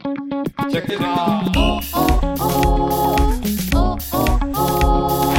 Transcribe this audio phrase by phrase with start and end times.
[0.00, 1.52] Check it out.
[1.54, 3.40] Oh, oh, oh.
[3.74, 5.34] Oh, oh, oh.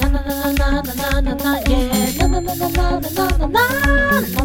[0.00, 2.12] Na, na, na, na, na, na, na, na, yeah.
[2.18, 3.64] Na, na, na, na, na, na, na, na.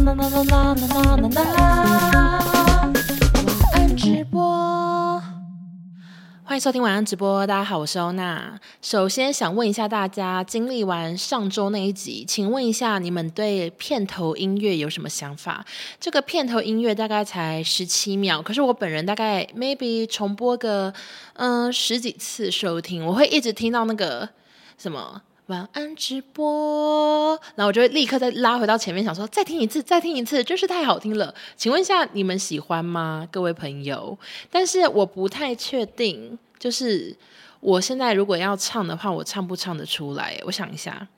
[0.00, 2.69] na, na, na, na, na, na, na.
[6.50, 8.58] 欢迎收听晚安直播，大家好，我是欧娜。
[8.82, 15.64] 首先想问一下大家，经历完上周那一集，请问一下你们对片头音乐有什么想法？
[16.00, 20.92] 这个片头音乐大概才十七秒，可是我本人大概 maybe 重播个
[21.34, 24.28] 嗯十几次收听，我会一直听到那个
[24.76, 25.22] 什么。
[25.46, 31.34] 晚安直播，然后我就会立刻再拉回到前面，想说再听一次，再听一次，真是太好听了。
[31.56, 34.16] 请问一下，你们喜欢吗，各位朋友？
[34.48, 37.16] 但是我不太确定，就是
[37.58, 40.40] 我现在如果要唱的话，我唱不唱得出来？
[40.44, 41.08] 我想一下，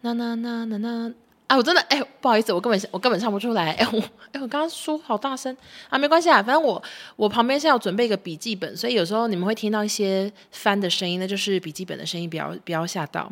[0.00, 1.12] 那那那那那。
[1.46, 3.72] 啊，我真的哎，不好意思，我根本我根本唱不出来。
[3.72, 3.98] 哎，我
[4.30, 5.56] 哎，我刚刚说好大声
[5.88, 6.80] 啊，没关系啊，反正我
[7.16, 13.28] 我旁边现在有准备一个笔记本，所以有时候你们会听到一些翻的声音，那就是笔记本的声音，不要不要吓到。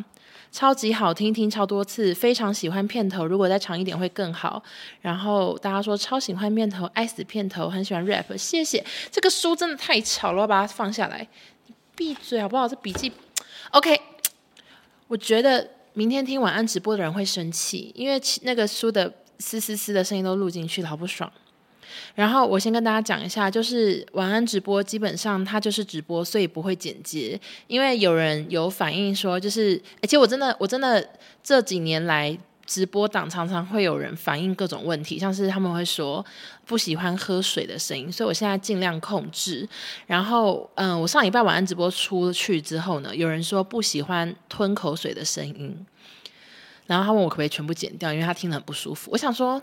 [0.51, 4.63] 超级好听，听超多次，非常喜欢片头，如果再长一点会更好。
[5.01, 8.85] 然后大家说超喜欢片头，爱死片头，很喜欢 rap，谢谢。
[9.11, 11.27] 这个书真的太吵了，我把它放下来。
[11.67, 12.67] 你闭嘴好不好？
[12.67, 13.13] 这笔记，
[13.73, 14.01] OK，
[15.07, 15.71] 我觉得。
[15.95, 21.29] 明天听晚安直播的人会生气，因为那个书的嘶嘶嘶的声音都录进去了，好不爽。
[22.15, 27.41] 然后我先跟大家讲一下，就是晚安直播基本上它就是直播，所以不会剪接。
[27.67, 31.09] 因为有人有反映说，就是而且我真的我真的
[31.43, 32.39] 这几年来。
[32.69, 36.23] 直播档常常会有人反映各种问题，像是他们会说
[36.67, 39.67] 不喜欢喝水的声音，所以我现在尽量控制。
[40.07, 45.87] 然后，嗯、我上礼拜晚安直播出去之后呢，有人说不喜欢吞口水的声音，
[46.85, 49.11] 然后他问我可不可以全部剪掉，因为他听得很不舒服。
[49.11, 49.63] 我想说。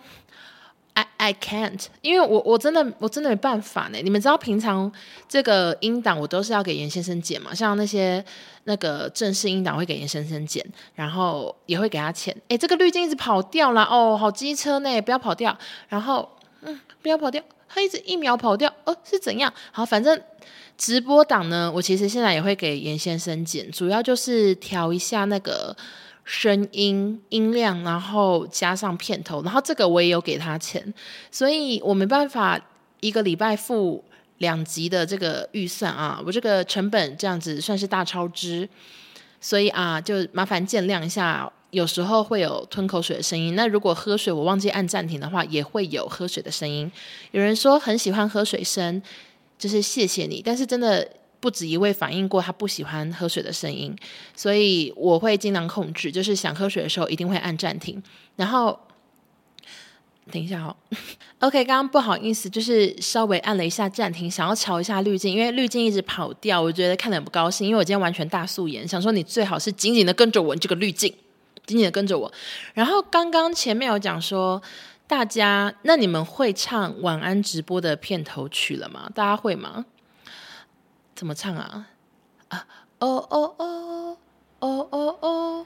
[0.95, 3.99] I I can't，因为我我真的我真的没办法呢。
[4.01, 4.91] 你们知道平常
[5.27, 8.23] 这个音档我都是要给严先生剪嘛，像那些
[8.63, 12.35] 那个正式音档会给严先生剪，然后也会给他钱。
[12.47, 15.57] 诶，这个滤镜一直跑掉了哦，好机车呢，不要跑掉。
[15.89, 16.29] 然后
[16.61, 19.53] 嗯，不要跑掉，他一直一秒跑掉，哦，是怎样？
[19.73, 20.21] 好，反正
[20.77, 25.75] 直播档呢，我其实现在也会给严先生剪，主要就是调一下那个。
[26.25, 30.93] 声音音量，然后加上片头，然后这个我也有给他钱，
[31.29, 32.59] 所以我没办法
[32.99, 34.03] 一个礼拜付
[34.39, 38.67] 两集的这个预算啊，我这个成本这样子算是大超支，
[39.39, 43.55] 所以啊，就麻烦见谅一下，有时候会有吞口水的声音。
[43.55, 46.91] 那如果喝水我忘记按暂停的话，也会有喝水的声音。
[47.31, 48.99] 有人说很喜欢喝水声，
[49.59, 51.07] 就是谢谢你，但是真的。
[51.45, 53.95] 不止一位反映过他不喜欢喝水的声音，
[54.35, 58.01] 所以我会尽量控制，就是想喝水的时候一定会按暂停。
[58.35, 58.79] 然后
[60.31, 60.75] 等一下哦
[61.37, 67.67] ，OK，刚刚不好意思，就是稍微按了一下暂停，想要调一下滤镜，因为滤镜一直跑掉，我觉得看得很不高兴。
[67.67, 71.13] 因为我今天完全大素颜，想说你最好是紧紧的跟着我这个滤镜，
[71.67, 72.33] 紧紧的跟着我。
[72.73, 74.59] 然后刚刚前面有讲说，
[75.05, 79.07] 大家那你们会唱晚安直播的片头曲了吗？
[79.13, 79.85] 大家会吗？
[81.15, 81.87] 怎么唱啊？
[82.49, 82.65] 啊
[82.99, 84.17] 哦哦哦
[84.59, 85.65] 哦哦哦，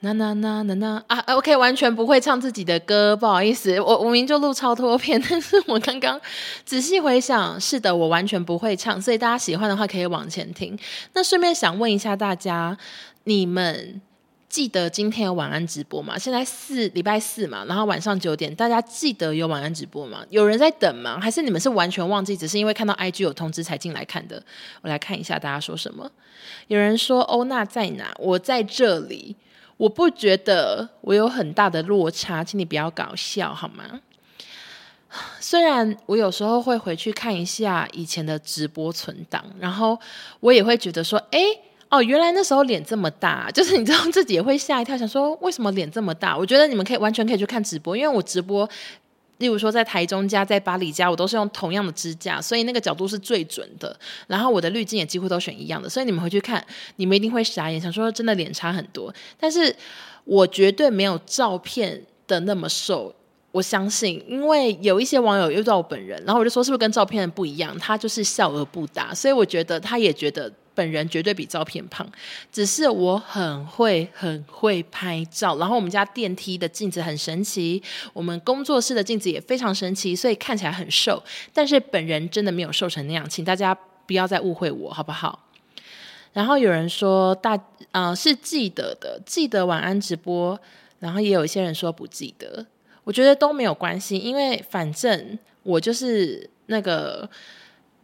[0.00, 6.20] 那那那那那啊！OK，完全不会唱自己的歌，不好意思，我我明就录超脱片， 但是我刚刚
[6.64, 10.78] 仔细回想，是的，我完全不会唱，所以大家喜欢的话可以往前听。
[11.12, 12.76] 那顺便想问一下大家，
[13.24, 14.00] 你们。
[14.48, 16.16] 记得今天有晚安直播吗？
[16.16, 20.24] 现在四礼拜四嘛，然后晚上九点，大家记得有晚安直播吗？
[20.30, 21.18] 有人在等吗？
[21.20, 24.42] 还是你们是完全忘记，只是因为看到 IG 有通知才进来看的？
[24.82, 26.10] 我来看一下大家说什么。
[26.68, 28.14] 有人说欧娜在哪？
[28.18, 29.36] 我在这里。
[29.76, 34.00] 我不觉得我有很大的落差，请你不要搞笑好吗？
[35.38, 39.98] 虽然我有时候会回去看一下以前的直播存档，然后
[40.40, 41.40] 我也会觉得说，哎。
[41.88, 46.36] 哦，原来那时候脸这么大， 就是你知道自己也会吓一跳，想说为什么脸这么大？
[46.36, 48.68] 我觉得你们可以完全可以去看直播，因为我直播，
[49.38, 53.96] 例如说在台中家、在巴黎家，我都是用同样的支架，所以那个角度是最准的。
[54.26, 56.64] 然后我的滤镜也几乎都选一样的，所以你们回去看，
[56.96, 59.14] 你们一定会傻眼，想说真的脸差很多。
[59.38, 59.74] 但是
[60.24, 63.14] 我绝对没有照片的那么瘦，
[63.52, 67.78] 我相信，因为有一些网友遇到我本人，然后我就说是不是跟照片不一样？
[67.78, 70.52] 他就是笑而不答，所以我觉得他也觉得。
[70.76, 72.06] 本人绝对比照片胖，
[72.52, 75.56] 只是我很会很会拍照。
[75.56, 77.82] 然后我们家电梯的镜子很神奇，
[78.12, 81.20] 我们工作室的镜子也非常神奇，所以看起来很瘦。
[81.54, 83.74] 但是本人真的没有瘦成那样，请大家
[84.06, 85.48] 不要再误会我，好不好？
[86.34, 87.58] 然后有人说大
[87.92, 90.60] 啊、是记得的，记得晚安直播。
[90.98, 92.66] 然后也有一些人说不记得，
[93.04, 97.28] 我觉得都没有关系，因为反正我就是那个。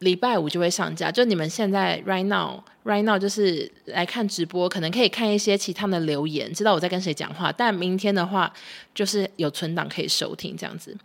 [0.03, 1.11] 礼拜五就会上架。
[1.11, 7.51] 就你们现在 right now right now 就是来看直播，可能可以看一些其他的留言，知道我在跟谁讲话。
[7.51, 8.53] 但明天的话，
[8.95, 10.97] 就是有存档可以收听这样子。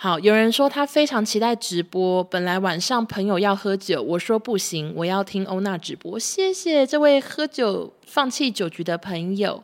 [0.00, 2.22] 好，有人说他非常期待直播。
[2.22, 6.16] 本来晚上朋友要喝酒，我说不行，我要听欧娜直播。
[6.16, 9.60] 谢谢这位喝酒放弃酒局的朋友。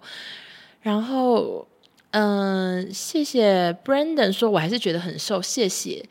[0.83, 1.69] 然后，
[2.11, 5.41] 嗯、谢谢 Brandon 说，我还是觉得很瘦。
[5.41, 6.05] 谢谢。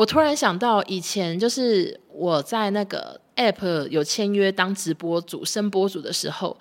[0.00, 6.58] 我突然想到，以前就是我在那个 App 有签约当直播主、声播主的时候，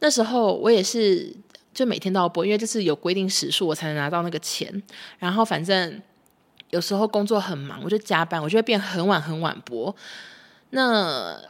[0.00, 1.34] 那时候我也是
[1.72, 4.82] 就每天都要播，因为就是有规定时数，我才能拿到那个钱。
[5.18, 6.02] 然后反正。
[6.70, 9.94] 有时候工作很忙，我就加班，我就会变很晚很晚播。
[10.70, 11.40] 那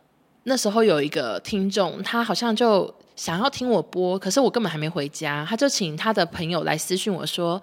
[0.42, 7.62] 那时候有一个听众，他好像就想要听我播，可是我根本还没回家，他就请他的朋友来私讯我说：“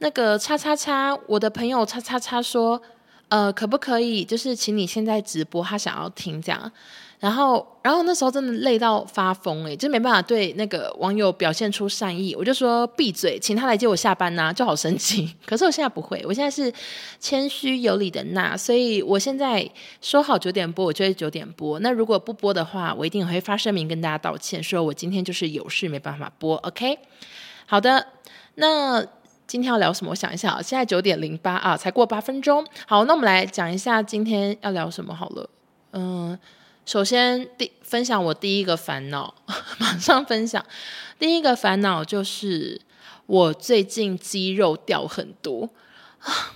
[0.00, 2.82] 那个叉叉叉，我的朋友叉叉叉说，
[3.28, 6.70] 呃，可不可以就是请你现在直播，他想要听这样。”
[7.18, 15.34] 然后，然后那时候真的累到发疯诶，就没办法对那个网友表现出善意，我就说闭嘴，请他来接我下班呐、啊，就好生气。
[15.46, 16.70] 可是我现在不会，我现在是
[17.18, 19.66] 谦虚有礼的那，所以我现在
[20.02, 21.78] 说好九点播，我就会九点播。
[21.78, 26.54] 那如果不播的话，我一定会发声明跟大家道歉，说我今天就是有事没办法播。
[26.58, 26.98] OK，
[27.64, 28.08] 好的，
[28.56, 29.02] 那
[29.46, 30.10] 今天要聊什么？
[30.10, 32.66] 我想一下啊，现在九点零八啊，才过八分钟。
[32.86, 35.50] 好，那我们来讲一下今天要聊什么好了，
[35.92, 36.38] 嗯。
[36.84, 39.34] 首先，第分享我第一个烦恼，
[39.78, 40.64] 马上分享。
[41.18, 42.80] 第一个烦恼就是
[43.26, 45.68] 我最近肌肉掉很多
[46.20, 46.54] 啊！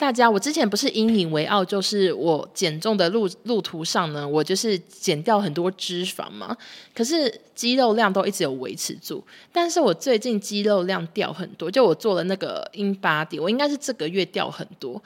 [0.00, 6.56] 大家，我之前不是引以为傲，就是我减重的路路途上呢，我就是减掉很多脂肪嘛。
[6.94, 15.02] 可是肌肉量都一直有维持住，但是我最近肌肉量掉很多，就我做了那个 InBody，我应该是这个月掉很多。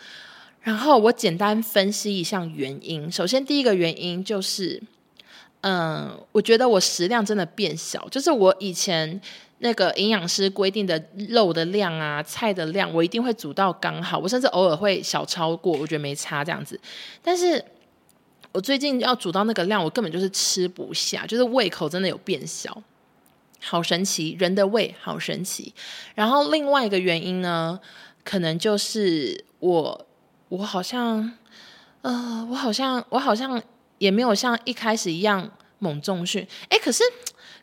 [0.60, 3.10] 然后我简单分析一下原因。
[3.10, 4.80] 首先，第一个原因就是，
[5.62, 8.08] 嗯，我觉得我食量真的变小。
[8.10, 9.20] 就是我以前
[9.64, 14.18] 那个营养师规定的肉的量啊、菜的量，我一定会煮到刚好。
[14.18, 16.78] 我甚至偶尔会小超过，我觉得没差这样子。
[17.22, 17.64] 但是
[18.52, 22.82] 我最近要煮到那个量，我根本就是吃不下，就是胃口真的有变小，
[23.62, 25.72] 好神奇，人的胃好神奇。
[26.14, 27.80] 然后另外一个原因呢，
[28.22, 30.06] 可能就是我。
[30.50, 31.32] 我好像，
[32.02, 33.60] 呃，我好像，我好像
[33.98, 35.50] 也没有像一开始一样
[35.80, 37.02] 猛重训，哎，可是，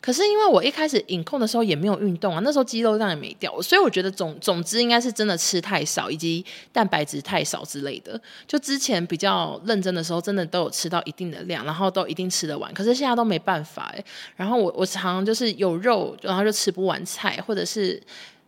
[0.02, 8.20] 可是因为我一开始饮控的时候也没有运动啊，那时候肌肉量也没掉，所以我觉得总总之应该是真的吃太少，以及蛋白质太少之类的。
[8.46, 14.04] 就之前比较认真的时候，真的都有吃到一定的量，然后都一定吃得完，可是现在都没办法哎。
[14.36, 18.02] 然后我我常常就是有肉，然后就吃不完菜，或者是。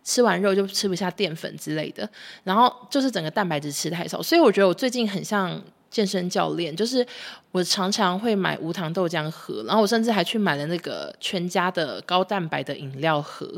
[0.07, 2.07] 吃完肉就吃不下淀粉之类的，
[2.43, 5.59] 然后就是整个蛋白质吃太少，所以我觉得我最近很像
[5.95, 7.07] 健身教练，就是
[7.53, 13.49] 我常常会买无糖豆浆喝，然后我甚至还去买了那个全家的高蛋白的饮料喝，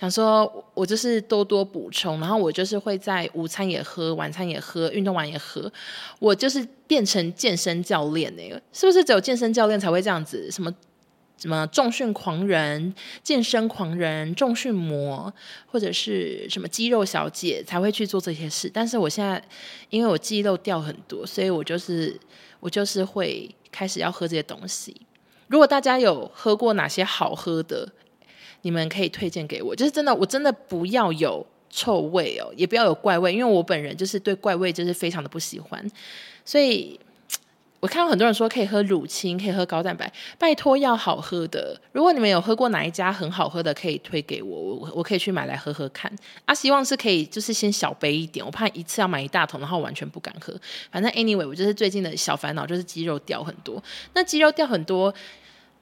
[0.00, 5.72] 想说我就是多多补充，然后我就是会在午餐也喝，晚餐也喝，运动完也喝，
[6.18, 10.50] 我就是变成健身教练那个，是不是只有健身教练才会这样子？
[10.50, 10.74] 什么？
[11.38, 15.32] 什么重训狂人、健身狂人、重训魔，
[15.66, 18.70] 或者是什么肌肉小姐才会去做这些事？
[18.72, 19.42] 但是我现在
[19.90, 22.18] 因为我肌肉掉很多，所以我就是
[22.58, 24.96] 我就是会开始要喝这些东西。
[25.48, 27.86] 如果大家有喝过哪些好喝的，
[28.62, 29.76] 你们可以推荐给我。
[29.76, 35.86] 就是真的，我真的不要有臭味哦，也不要有怪味，因为我本人就是对怪味就是非常的不喜欢，
[36.46, 36.98] 所以。
[37.78, 41.78] 我看到很多人说可以喝乳清，可以喝高蛋白，拜托要好喝的。
[41.92, 46.10] 如果你们有喝过哪一家很好喝的，可以推给我，我我可以去买来喝喝看。
[46.46, 50.54] 啊，希望是可以，就是先小杯一点，我怕一次要买一大桶，然后完全不敢喝。
[50.90, 53.80] 反正 anyway，我就是最近的小烦恼就是肌肉掉很多。
[54.14, 55.12] 那肌肉掉很多，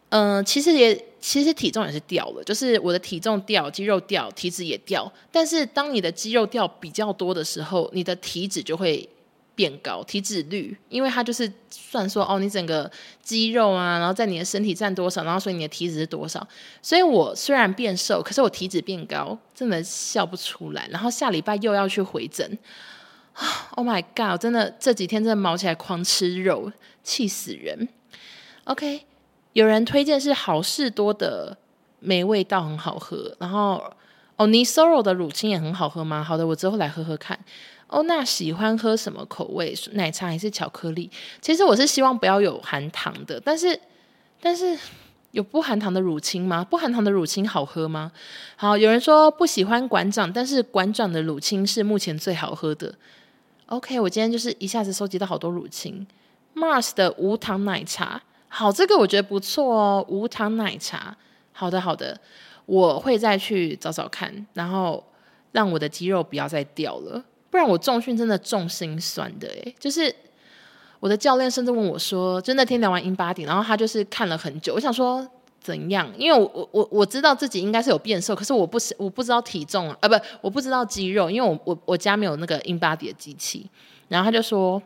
[0.08, 5.10] 嗯、其实也其实体重也是掉了，就是我的体重掉，肌肉掉，体脂也掉。
[5.30, 9.08] 但是当你的肌肉掉比较多的时候，你的体脂就会。
[9.54, 12.90] 变高体脂率，因为它就是算说哦，你整个
[13.22, 16.46] 肌肉啊，然后在你的身体占多少，然后所以你的体脂是多少。
[16.82, 20.88] 所以我虽然变瘦，可是我体脂变高，真的笑不出来。
[20.90, 22.58] 然后下礼拜又要去回诊
[23.72, 24.40] ，Oh my god！
[24.40, 27.88] 真的这几天真的毛起来狂吃肉，气死人。
[28.64, 29.04] OK，
[29.52, 31.56] 有人推荐是好事多的，
[32.00, 33.36] 没味道，很好喝。
[33.38, 33.82] 然后
[34.36, 36.24] 哦你 Soro 的乳清也很好喝吗？
[36.24, 37.38] 好的，我之后来喝喝看。
[37.88, 39.74] 欧娜喜欢喝什么口味？
[39.92, 41.10] 奶茶还是巧克力？
[41.40, 43.78] 其实我是希望不要有含糖的，但是
[44.40, 44.76] 但是
[45.30, 46.64] 有不含糖的乳清吗？
[46.64, 48.10] 不含糖的乳清好喝吗？
[48.56, 52.94] 好，有人说不喜欢馆长，但是馆长的乳清是目前最好喝的。
[53.66, 56.06] OK，我今天就是一下子收集到好多乳清
[56.54, 61.16] ，Mars 的无糖奶茶，好，这个我觉得不错哦，无糖奶茶，
[61.52, 62.20] 好的好的，
[62.66, 65.02] 我会再去找找看，然后
[65.52, 67.24] 让我的肌肉不要再掉了，
[67.54, 70.12] 不然我重训真的重心酸的诶，就是
[70.98, 75.24] 我的教练甚至问我说，就那天聊完 InBody，然后他就是看了很久，我想说
[75.60, 83.70] 怎样，因为我我我知道自己应该是有变瘦，可是我不是我不知道体重啊，啊不，我不知道肌肉，因为我我我家没有那个 InBody 的机器，
[84.08, 84.82] 然后他就说。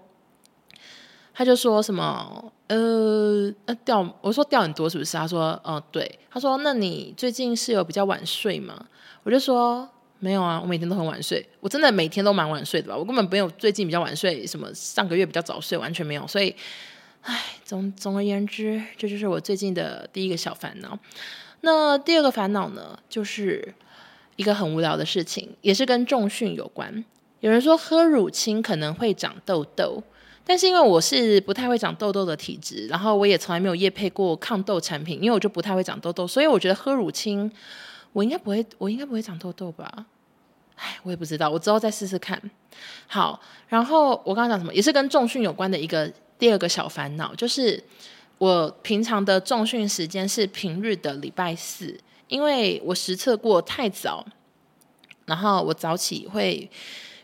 [1.33, 5.17] 他就说什么呃呃掉，我说掉很多是不是？
[5.17, 8.87] 他说哦、呃、对，他说那你最近是有比较晚睡吗？
[9.23, 9.89] 我就说
[10.21, 16.27] 没有啊，我每天都很晚睡，我真的每天都蛮晚睡的吧，我根本没有最近比较晚睡，什么上个月比较早睡，完全没有。
[16.27, 16.55] 所以，
[17.23, 20.99] 唉，总总而言之，这就是我最近的第一个小烦恼。
[21.61, 23.75] 那第二个烦恼呢，就是
[24.37, 27.05] 一个很无聊的事情，也是跟重训有关。
[27.41, 30.03] 有人说喝乳清可能会长痘痘。
[30.51, 37.53] 但是因为我是不太会长痘痘的体质，然后我也从来没有夜配过抗痘产品，因为我就不太会长痘痘，所以我觉得喝乳清，
[38.13, 40.07] 我应该不会，我应该不会长痘痘吧？
[40.77, 42.41] 哎，我也不知道，我之后再试试看。
[43.07, 47.83] 好，然后我刚刚讲什么，也是跟重训有关的一个第二个小烦恼，就是
[48.39, 51.99] 我平常的重训时间是平日的礼拜四，
[52.29, 54.25] 因为我实测过太早，
[55.27, 56.71] 然后我早起会。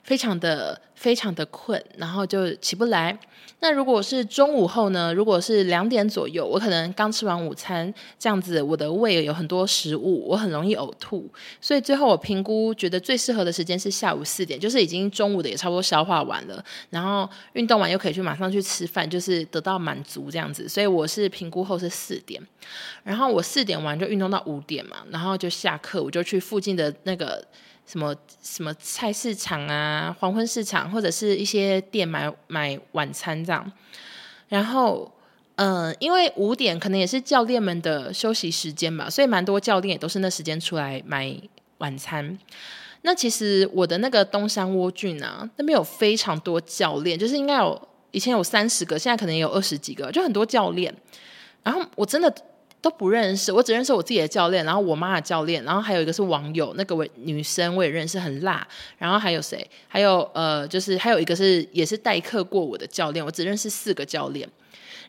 [0.05, 3.19] 非常的非常的困，然后就起不来。
[3.61, 5.15] 那如果是中午后呢？
[5.15, 11.27] 如果是两点左右，我可能刚吃完午餐，这样子我的胃有很多食物，我很容易呕吐。
[11.63, 20.69] 所以最后我评估觉得最适合的时间是下午四点，就是已经中午的也差不多消化完了，然后运动完又可以去马上去吃饭，就是得到满足这样子。
[20.69, 22.39] 所以我是评估后是四点，
[23.03, 27.43] 然后我四点完就运动到五点嘛，然后就下课，我就去附近的那个。
[27.87, 33.73] 什么什么菜市场啊，黄昏市场，或者是一些店买买晚餐这样。
[34.49, 35.13] 然后，
[35.57, 41.37] 嗯、因为五点可能也是教练们的休息时间吧，所以蛮多教练也都是那时间出来买
[41.79, 42.39] 晚餐。
[43.03, 50.95] 那其实我的那个东山窝郡啊，那边有非常多教练，就是应该有以前有三十个，现在可能有二十几个，就很多教练。
[51.63, 52.35] 然后我真的。
[52.85, 58.67] 都不认识，我只认识我自己的教练，然后我妈的教练，然后还有一个是网友，那个位女生我也认识，很辣。
[58.99, 59.67] 然后还有谁？
[59.89, 64.47] 还有呃，就是还有一个是也是代课过我的教练，我只认识四个教练。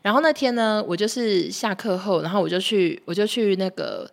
[0.00, 4.10] 然后那天呢，我就是下课后，然后我就去我就去那个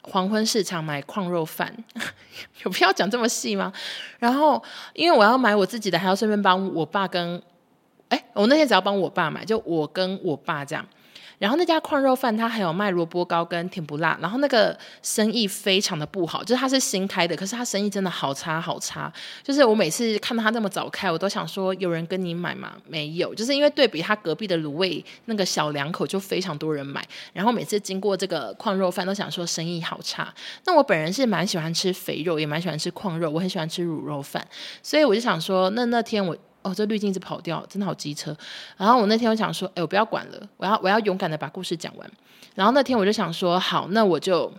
[0.00, 1.76] 黄昏市场买矿肉饭，
[2.64, 3.70] 有必要讲这么细吗？
[4.18, 4.62] 然后
[4.94, 7.42] 因为我要买我自己的，还要顺便帮我爸跟
[8.08, 10.86] 哎，我那天只要帮我爸买，就我跟我爸这样。
[11.44, 19.12] 然后那家矿肉饭，它还有卖萝卜糕跟甜不辣，然后那个生意非常的不好，就是它是新开的，可是它生意真的好差好差。
[19.42, 22.72] 就是我每次看到它那么早开，我都想说有人跟你买吗？
[22.88, 30.32] 没有，就是因为对比它隔壁的卤味那个小两口就非常多人买，然后每次经过这个矿肉饭都想说生意好差。
[30.64, 34.42] 那我本人是蛮喜欢吃肥肉，也蛮喜欢吃矿肉，我很喜欢吃卤肉饭，
[34.82, 36.34] 所以我就想说，那那天我。
[36.64, 38.36] 哦，这滤镜一直跑掉，真的好机车。
[38.76, 42.10] 然后我那天我想说，哎，我不要管了，我要我要勇敢的把故事讲完。
[42.54, 44.52] 然后那天我就想说，好，那我就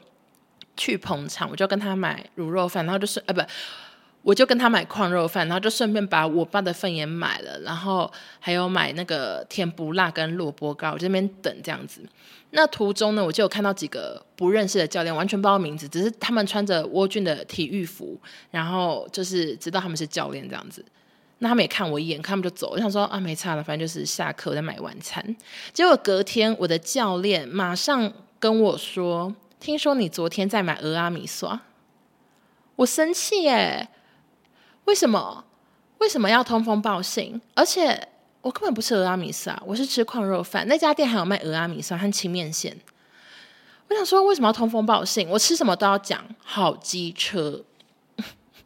[0.78, 3.42] 去捧场，我就跟他买卤肉饭，然后就是，呃，不，
[4.22, 12.02] 我就跟他买矿肉饭，然后就顺便把我爸的份也买了，然后还有买那个甜不辣跟萝卜糕，我这边等这样子。
[12.52, 18.18] 那途中呢，我就有看到几个不认识的教练，完全不知道名字，只是他们穿着窝郡的体育服，
[18.52, 20.84] 然后就是知道他们是教练这样子。
[21.40, 22.72] 那他们也看我一眼，看他们就走。
[22.72, 25.36] 我想说啊，没差了，反正就是下课再买晚餐。
[25.74, 31.60] 结果隔天，我的教练马上跟我说：“听说你昨天在买蚵仔米线。”
[32.78, 33.90] 我生气耶！
[34.86, 35.44] 为什么？
[35.98, 37.42] 为什么要通风报信？
[37.54, 38.08] 而且
[38.42, 40.66] 我根本不吃蚵仔米线，我是吃矿肉饭。
[40.70, 42.80] 那家店还有卖蚵仔米线和清面线。
[43.90, 45.28] 我想说，为什么要通风报信？
[45.28, 47.64] 我吃什么都要讲，好机车。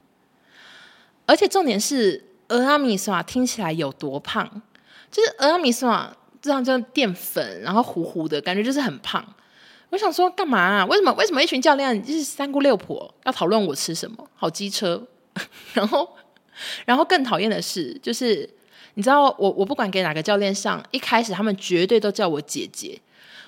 [1.25, 2.28] 而且重点是。
[2.49, 4.61] 蚵仔米线听起来有多胖？
[5.09, 5.89] 就是蚵仔米线
[6.41, 9.25] 这样，就淀粉，然后糊糊的感觉就是很胖。
[9.91, 10.85] 我想说干嘛啊？
[10.85, 11.11] 为什么？
[11.13, 14.27] 为什么一群教练就是三姑六婆要讨论我吃什么？
[14.35, 15.03] 好机车。
[15.73, 16.09] 然后，
[16.85, 18.49] 然后更讨厌的是，就是
[18.95, 22.99] 你知道我我不管给哪个教练上，一开始他们绝对都叫我姐姐。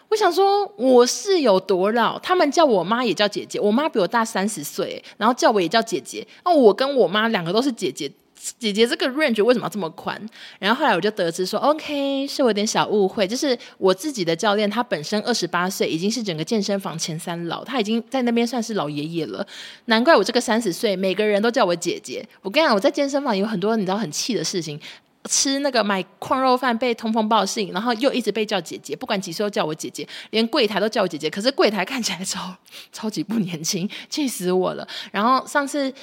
[0.09, 2.19] 我想说我是有多老？
[2.19, 6.27] 他们叫我妈也叫姐姐，我妈比我大三十岁，然后叫我也叫姐姐。
[6.43, 8.11] 那我跟我妈两个都是姐姐。
[8.57, 10.19] 姐姐这个 range 为什么要这么宽？
[10.57, 19.45] 然后后来我就得知说，OK，是我有点小误会，就是我自己的教练他本身二十八岁，已经是整个健身房前三老，他已经在那边算是老爷爷了。
[19.85, 22.27] 难怪我这个三十岁，每个人都叫我姐姐。
[22.41, 24.79] 我跟你讲，我在健身房有很多你知道很气的事情，
[25.25, 31.29] 吃那个买矿肉饭被通风报信，然后又一直被叫姐姐，不管几岁都叫我姐姐，连柜台都叫我姐姐。
[31.29, 32.55] 可是柜台看起来超
[32.91, 34.87] 超级不年轻，气死我了。
[35.11, 35.93] 然后上次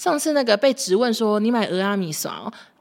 [0.00, 2.32] 上次那个被质问说你买蚵仔面线，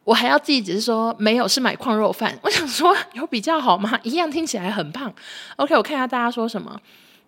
[0.06, 2.40] 我还要自己解释说没有，是买矿肉饭。
[2.42, 4.00] 我想说有比较好吗？
[4.04, 5.14] 一样听起来很胖。
[5.58, 6.80] OK，我看一下大家说什么。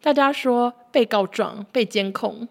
[0.02, 2.48] 大家说被告状、被监控，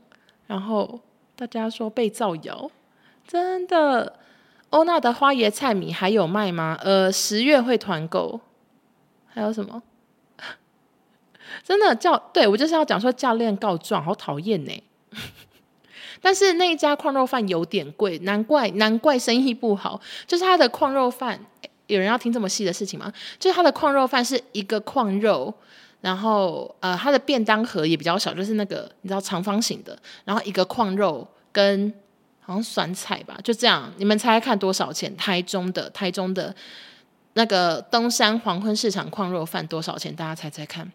[0.49, 1.01] 然后
[1.35, 2.71] 大家说被造谣，
[3.27, 4.17] 真的。
[4.69, 6.77] 欧娜的花椰菜米还有卖吗？
[6.83, 8.39] 呃，十月会团购。
[9.29, 9.83] 还有什么？
[11.65, 14.85] 真的教对我就是要讲说教练告状，好讨厌呢。
[16.21, 20.01] 但是那一家矿肉饭有点贵，难怪难怪生意不好。
[20.27, 21.39] 就是他的矿肉饭，
[21.87, 23.13] 有人要听这么细的事情吗？
[23.39, 25.55] 就是他的矿肉饭是一个矿肉。
[26.03, 29.95] 然后，呃，它的便当盒也比较小，就是那个你知道长方形的。
[30.25, 31.93] 然后一个矿肉跟
[32.41, 33.93] 好像酸菜吧，就这样。
[33.99, 35.15] 你们猜猜看多少钱？
[35.19, 36.57] 台中的台中的
[37.35, 40.17] 那个东山黄昏市场矿肉饭多少钱？
[40.17, 40.91] 大家猜猜看。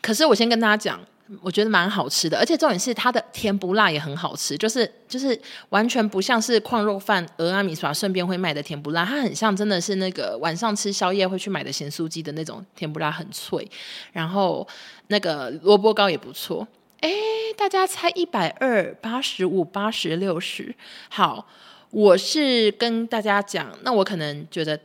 [0.00, 0.98] 可是我先跟大家讲。
[1.40, 5.38] 我觉得蛮好吃的，而且重点是它的甜不辣也很好吃，就是就是
[5.70, 13.66] 完全不像是矿肉饭、蚵仔面线顺便会卖的甜不辣，它很像真的是那个晚上吃宵夜会去买的咸酥鸡的那种甜不辣，很脆。
[14.12, 14.66] 然后
[15.06, 16.66] 那个萝卜糕也不错。
[17.00, 17.10] 哎，
[17.56, 20.74] 大家猜一百二、八十五、八十、六十。
[21.08, 21.46] 好，
[21.90, 24.78] 我是跟大家讲，那我可能觉得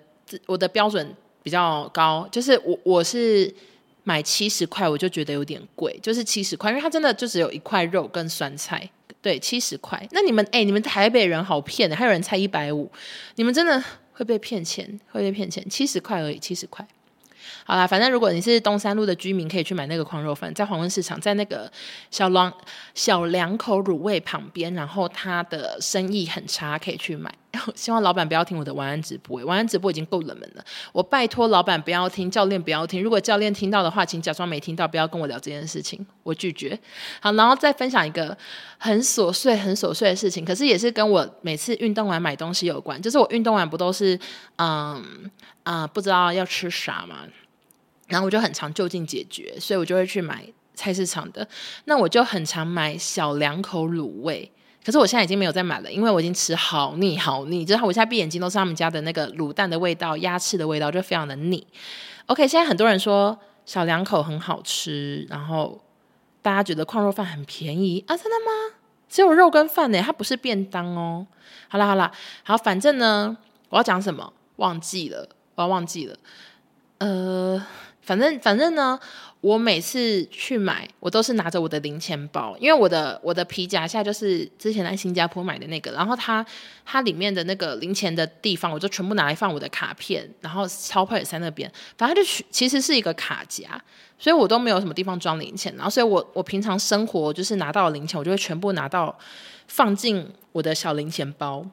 [0.46, 1.14] 我的标准
[1.44, 3.54] 比较高，就是我我是。
[4.08, 8.90] 买七十块我就觉得有点贵，就是七十块，因为它真的就只有一块肉跟酸菜，
[9.22, 10.02] 对，七十块。
[10.12, 12.90] 那你们哎，你们台北人好骗的，还有人猜一百五，
[13.36, 13.84] 你们真的
[14.14, 16.88] 会被骗钱，会被骗钱，七十块而已，七十块。
[17.66, 21.70] 好啦，反正如果你是东山路的居民，可以去买那个狂肉饭，在黄昏市场，在那个
[22.10, 22.54] 小两
[22.94, 27.34] 小两口卤味旁边，然后它的生意很差，可以去买。
[27.76, 30.64] 希望老板不要听我的晚安直播，晚安直播已经够冷门了。
[30.92, 33.02] 我拜托老板不要听，教练不要听。
[33.02, 36.78] 如果教练听到的话，请假装没听到，不要跟我聊这件事情，我拒绝。
[37.22, 38.38] 好，然后再分享一个
[38.78, 43.02] 很琐碎、很琐碎的事情，可是也是跟我每次运动完买东西有关。
[43.02, 44.20] 就是我运动完不都是
[44.58, 45.32] 嗯
[45.64, 47.20] 啊、不知道要吃啥嘛。
[48.08, 51.46] 然后我就很常就近解决，所以我就会去买菜市场的。
[51.86, 54.50] 那我就很常买小两口卤味，
[54.88, 57.66] 可是我现在已经没有再买了，因为我已经吃好腻好腻。
[57.66, 61.68] 就是我现在闭眼睛都是他们家的那个卤蛋的味道、鸭翅的味道，就非常的腻。
[62.28, 65.84] OK，现在很多人说小两口很好吃，然后
[66.42, 68.16] 大家觉得矿肉饭很便宜啊？
[68.16, 68.78] 真的吗？
[69.10, 71.28] 只有肉跟饭呢，它不是便当哦。
[71.68, 72.10] 好啦好啦，
[72.44, 73.36] 好，反正呢，
[73.68, 76.16] 我要讲什么忘记了，我要忘记了，
[77.00, 77.62] 呃。
[78.00, 78.98] 反正反正呢，
[79.48, 86.46] 我每次去买，我都是拿着我的零钱包，因为我的我的皮夹下就是之前在新加坡买的那个，然后它
[86.84, 93.82] 它里面的那个零钱的地方，我就全部拿来放我的卡片，然后钞票也在那边，反正它就其实是一个卡夹，
[94.20, 99.18] 所以我都没有什么地方装零钱，然后所以我我平常生活就是拿到零钱，我就会全部拿到
[99.68, 101.66] 放进我的小零钱包，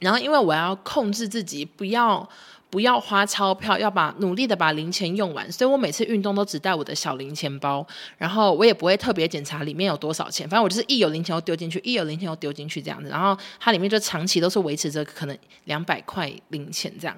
[0.00, 2.26] 然后因为我要控制自己不要。
[2.68, 5.50] 不要花钞票，要把努力的把零钱用完。
[5.50, 7.86] 所以我每次运动都只带我的小零钱包，
[8.18, 10.48] 然后我也不会特别检查里面有多少钱。
[10.48, 13.08] 反正我就是一有零钱我丢进去，一有零钱我丢进去这样子。
[13.08, 17.16] 然后它里面就长期都是维持着可能两百块零钱这样。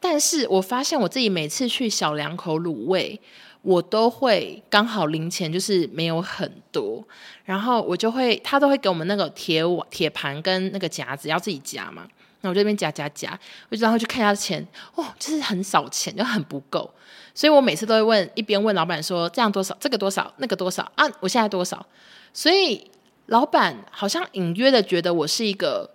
[0.00, 3.20] 但是我发现我自己每次去小两口卤味，
[3.62, 7.02] 我都会刚好零钱就是没有很多，
[7.44, 12.08] 然后我就会他都会给我们那个铁碗、铁盘跟那个夹子要自己夹嘛。
[12.42, 16.90] 那我这边夹夹夹，我就然后去看一下钱，哦，就是很少钱，就很不够，
[17.34, 21.06] 所以我每次都会问，一边问老板说这样多少，这个多少，那个多少啊？
[21.20, 21.84] 我现在多少？
[22.32, 22.90] 所以
[23.26, 25.90] 老板好像隐约的觉得我是一个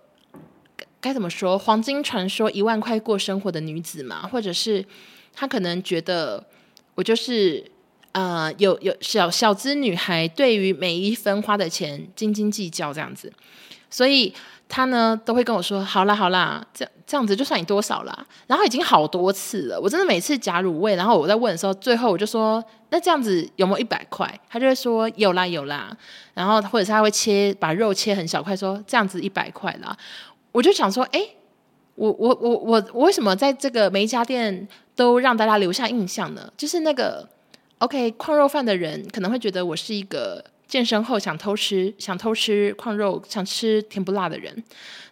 [1.00, 4.84] 该怎么说，黄金传说一万块过生活的女子嘛，或者是
[5.34, 6.44] 他可能觉得
[6.94, 7.64] 我就是
[8.12, 13.32] 呃有有小小资女孩，对于每一分花的钱斤斤计较这样子，
[13.90, 14.32] 所以。
[14.68, 25.96] 他呢都会跟我说：“好啦好啦，这样这样子就算你多少啦。”然后已经好多次了，我真的每次夹卤味，然后我在问的时候，最后我就说：“那这样子有没有一百块？”他就会说：“有啦有啦。”
[26.34, 29.96] 然后或者是他会切把肉切很小块，说：“这样子一百块啦。”
[30.50, 31.20] 我就想说：“哎，
[31.94, 36.52] 我我我我我为什么在这个每一家店都让大家留下印象呢？
[36.56, 37.28] 就是那个
[37.78, 44.64] OK 矿肉饭的人可能会觉得我是一个。”健身后想偷吃，想偷吃矿肉，想吃甜不辣的人，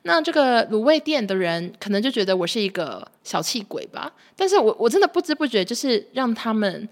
[0.02, 4.12] 那这个卤味店的人可能就觉得我是一个小气鬼吧。
[4.36, 6.88] 但是我我真的不知不觉就是让他们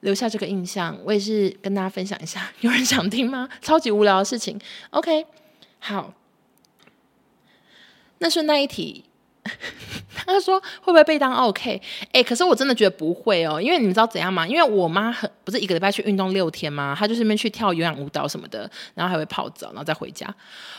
[0.00, 0.98] 留下这个印象。
[1.04, 3.48] 我也是跟大家分享一下， 有人想听吗？
[3.60, 4.58] 超级无聊的事情。
[4.90, 5.26] OK，
[5.78, 6.14] 好，
[8.18, 9.04] 那顺带一提，
[10.26, 11.80] 他说会不会被当 OK？
[12.12, 14.46] 哎、可是我真的觉得不会哦，因为你们知道怎样吗？
[14.46, 16.96] 因为我妈很不是一个礼拜去运动六天吗？
[16.98, 20.26] 她就是那边去跳有氧舞蹈什么的，然后还会泡澡，然后再回家。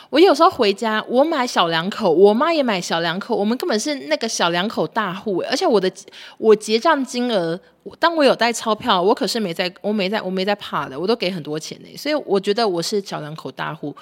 [0.09, 5.43] 我有时候回家，我买小两口，我妈也买小两口，我们根本是那个小两口大户。
[5.49, 5.91] 而且我的
[6.37, 7.59] 我结账金额，
[7.99, 11.97] 当我有带钞票，我可是没在，我没在，我没在怕的，我都给很多钱呢。
[11.97, 13.95] 所以我觉得我是小两口大户。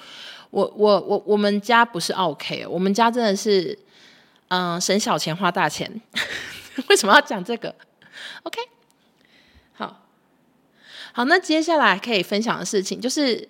[0.50, 3.76] 我我我我们家不是 OK，我们家真的是，
[4.48, 6.00] 嗯，省小钱花大钱。
[6.88, 7.74] 为什么要讲这个
[8.42, 8.60] ？OK，
[9.74, 10.06] 好，
[11.12, 13.48] 好，那接下来可以分享的事情就是。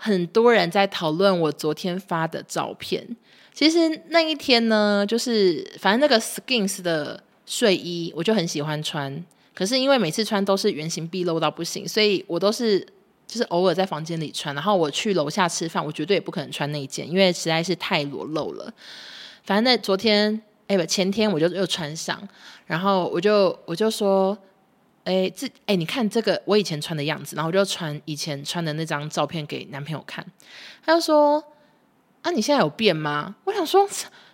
[0.00, 3.04] 很多人在讨论我昨天发的照片。
[3.52, 9.24] 其实那一天呢，就是反正那个 Skins 的睡衣，我就很喜欢穿。
[9.52, 12.78] 可是因为每次穿都是原形毕露到不行，所以我都是
[13.26, 14.54] 就是偶尔在房间里穿。
[14.54, 18.72] 然后我去楼下吃饭，我绝对也不可能穿那一件，因为实在是太裸露了。
[19.48, 22.20] 反正那昨天，哎不，前天我就又穿上，
[22.66, 24.36] 然后我就我就说。
[25.04, 30.22] 哎，这哎，你看这个我以前穿的样子，然后我就传以前穿的那张照片给男朋友看，
[30.84, 31.42] 他就说
[32.20, 33.88] ：“啊，你现在有变吗？”我想说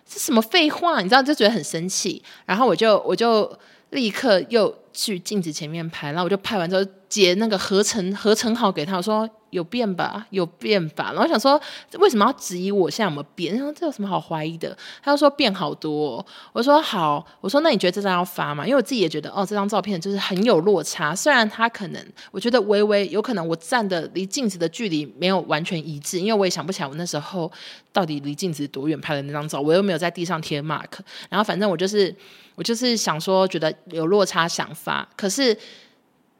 [0.05, 3.57] 这什么废话，你知道，就觉得很生气，然后我就我就
[3.91, 6.83] 立刻又去镜子前面拍，然后我就拍完之后
[7.15, 9.29] 截那个合成合成好给他，我说。
[9.51, 11.13] 有变吧，有变吧。
[11.13, 11.57] 然后想说，
[11.99, 13.57] 为什么要质疑我现在有没有变？
[13.57, 14.77] 他说这有什么好怀疑的？
[15.01, 16.25] 他就说变好多。
[16.51, 18.65] 我说好，我说那你觉得这张要发吗？
[18.65, 21.15] 因为我自己也觉得，哦，这张照片就是很有落差。
[21.15, 27.49] 虽然他可能，我觉得微微有可能我站的离镜子的距离没有完全一致，因为我也想不起来我那时候
[27.93, 30.97] 到底离镜子多远拍的那张照，我又没有在地上贴 mark。
[31.29, 32.13] 然后反正我就是
[32.55, 35.57] 我就是想说，觉得有落差想发，可是。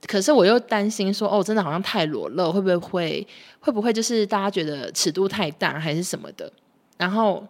[0.08, 3.28] 可是我又担心说，哦，真的好像太裸露，会不会会
[3.60, 6.52] 会不会就是大家觉得尺度太大还是什么的？
[6.98, 7.46] 然后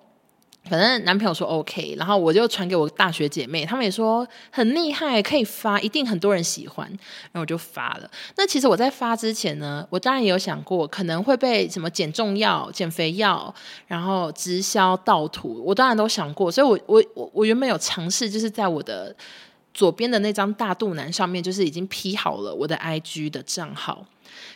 [0.64, 8.10] 反正男朋友说 OK，然后我就传给我大学姐妹，她们也说很厉害，可以发，一定很多人喜欢，然后我就发了。
[8.38, 13.54] 那其实我在发之前呢，我当然也有想过可能会被什么减重药、减肥药，
[13.86, 19.16] 然后直销盗图，我当然都想过，所以我我我我原本有尝试，就是在我的。
[19.76, 24.06] 左边的那张大肚腩上面就是已经 P 好了我的 IG 的账号，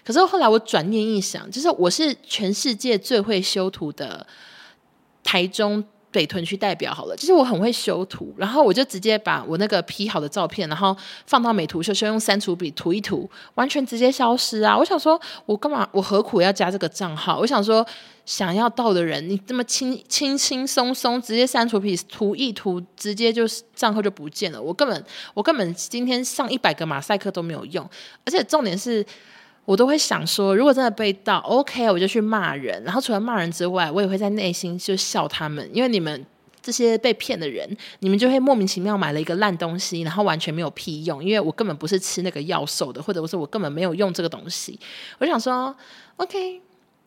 [0.06, 4.26] 可是后来我转念一想，就是我是全世界最会修图的
[5.22, 14.78] 台中北屯区代表好了，就是我很会修图，然后我就直接把我那个 P 好的照片，然后放到美图秀秀用删除笔涂一涂，完全直接消失啊！
[14.78, 15.86] 我想说，我干嘛？
[15.92, 17.38] 我何苦要加这个账号？
[17.40, 17.86] 我想说。
[18.30, 24.62] 想要到的人，你这么轻轻轻松松直接删除笔涂一涂，直接就是账号就不见了。
[24.62, 27.84] 我根本我根本今天上一百个马赛克都没有用，
[28.24, 29.04] 而且重点是，
[29.66, 32.84] 我都会想说，如果真的被盗，OK，我就去骂人。
[32.84, 36.24] 然后除了骂人之外，我也会在内心就笑他们，因为你们
[36.62, 37.68] 这些被骗的人，
[38.02, 41.24] 你们就会莫名其妙买了一个烂东西，然后完全没有屁用。
[41.26, 44.80] 因为我根本不是吃那个药瘦的，或者我说我根本没有用这个东西。
[45.18, 45.76] 我想说
[46.18, 46.62] ，OK。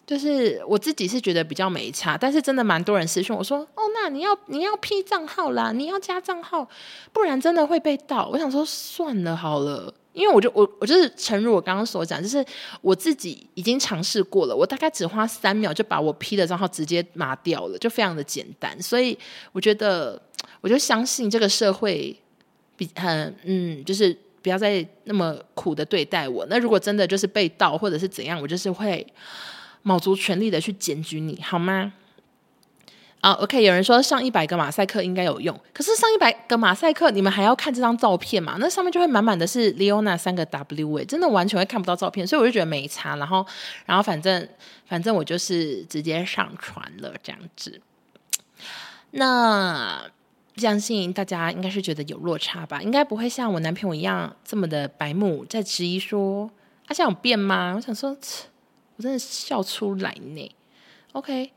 [0.04, 6.68] 就是我自己是觉得比较没差，但是真的蛮多人私讯我说：“哦，那你要你要 P 账号啦，你要加账号，
[7.12, 12.44] 不然真的会被盗。”我想说算了好了，因为我就我我就是诚如我刚刚所讲，就是
[12.80, 18.82] 我自己已经尝试过了，我大概只花三秒就把我 P 的账号直接拿掉了，就非常的简单。
[18.82, 19.16] 所以
[19.52, 20.20] 我觉得，
[20.60, 22.14] 我就相信这个社会
[22.76, 26.44] 比很嗯，就是不要再那么苦的对待我。
[26.50, 29.06] 那如果真的就是被盗或者是怎样，我就是会。
[29.82, 31.92] 卯足全力的去检举你好吗？
[33.20, 38.56] 啊、，OK 有人说上一百个马赛克应该有用，可是上一百个马赛克，你们还要看这张照片嘛？
[38.58, 43.14] 那上面就会满满的是 Leona 三个 W 诶，真的完全会看不到照片，所以我就觉得没差。
[43.14, 43.46] 然后，
[43.86, 44.48] 然后反正
[44.86, 47.80] 反正我就是直接上传了这样子。
[49.12, 50.02] 那
[50.56, 52.82] 相信大家应该是觉得有落差吧？
[52.82, 56.50] 应该不会像我男朋友一样这么的白目，在质疑说
[56.88, 57.74] 他想有变吗？
[57.76, 58.16] 我想说。
[58.96, 60.54] 我真的笑出来呢
[61.12, 61.50] ，OK，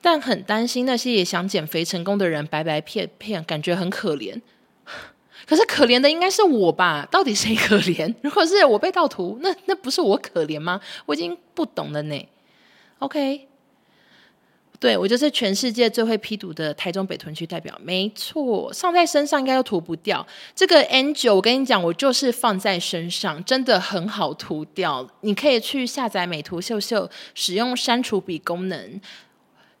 [0.00, 4.40] 但很担心那些也想减肥成功的人白白骗骗，感觉很可怜。
[5.46, 7.06] 可是可怜的应该是我吧？
[7.10, 8.14] 到底谁可怜？
[8.22, 10.80] 如果是我被盗图，那那不是我可怜吗？
[11.06, 12.28] 我已经不懂了呢
[13.00, 13.48] ，OK。
[14.84, 20.26] 对，我就是全世界最会 P 图的台中北屯区代表，没错，上在身上应该都涂不掉。
[20.54, 25.08] 这个 N9，我跟你讲，我就是放在身上，真的很好涂掉。
[25.22, 29.00] 你可以去下载美图秀秀，使用删除笔功能，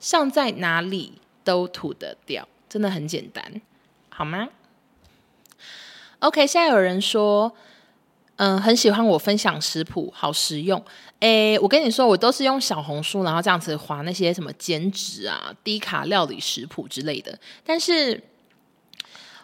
[0.00, 1.12] 上在哪里
[1.44, 3.60] 都涂得掉，真的很简单，
[4.08, 4.48] 好吗
[6.20, 7.54] ？OK，现在有人说。
[8.36, 10.84] 嗯，很喜欢我分享食谱，好实用。
[11.24, 17.38] 诶，我跟你说，我都是用小红书，然后这样子划那些什么减脂啊、低卡料理食谱之类的。
[17.64, 18.22] 但是，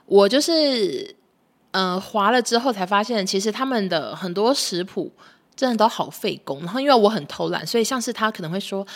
[0.04, 1.16] 我就是
[1.70, 5.10] 嗯，划了之后才发现，其实他们的很多食谱
[5.56, 6.60] 真的都好费工。
[6.60, 8.86] 然后因为我很偷懒，所以像是他可能会说。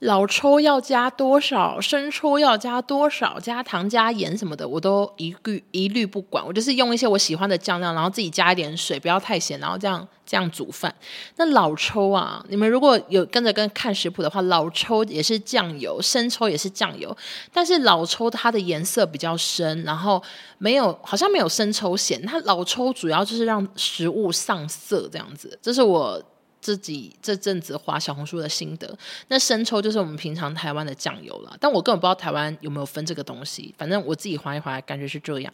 [0.00, 1.80] 老抽要加多少？
[1.80, 3.40] 生抽要加多少？
[3.40, 6.44] 加糖加盐什么的，我都一律一律不管。
[6.46, 10.94] 我就是用一些我喜欢的酱料，然后自己加一点水，不要太咸，然后这样这样煮饭。
[11.34, 17.16] 那老抽啊，你们如果有跟着跟看食谱的话，老抽也是酱油，生抽也是酱油，
[17.52, 20.22] 但是老抽它的颜色比较深，然后
[20.58, 22.24] 没有好像没有生抽咸。
[22.24, 26.22] 它老抽主要就是让食物上色这样子，这是我。
[26.60, 35.52] 自己这阵子滑小红书的心得，那生抽就是我们平常台湾的酱油了，但我根本不知道台湾有没有分这个东西，反正我自己滑一滑，感觉是这样。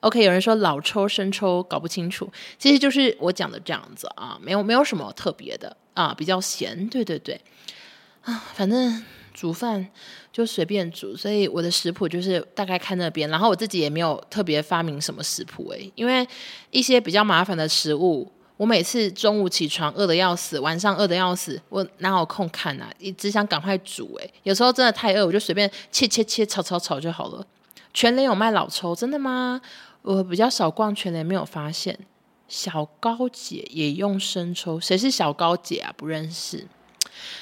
[0.00, 7.40] OK，有人说老抽、生抽搞不清楚，其实就是我讲的这样子啊，没有没有什么特别的啊，比较咸，对对对，
[8.22, 9.88] 啊，反正煮饭
[10.32, 16.26] 就随便煮，所以我的食谱就是大概看那边，然后我自己也没有特别发明什么食谱诶，因为
[16.70, 18.30] 一些比较麻烦的食物。
[18.56, 22.90] 我每次中午起床饿得要死，晚上饿得要死，我哪有空看啊？
[22.98, 27.46] 一只想赶快煮诶，有时候真的太饿，我就随便切切切，炒炒炒就好了。
[27.92, 29.60] 全联有卖老抽，真的吗？
[30.02, 31.98] 我比较少逛全联，没有发现。
[32.48, 35.92] 小高姐也用生抽，谁是小高姐啊？
[35.96, 36.66] 不认识。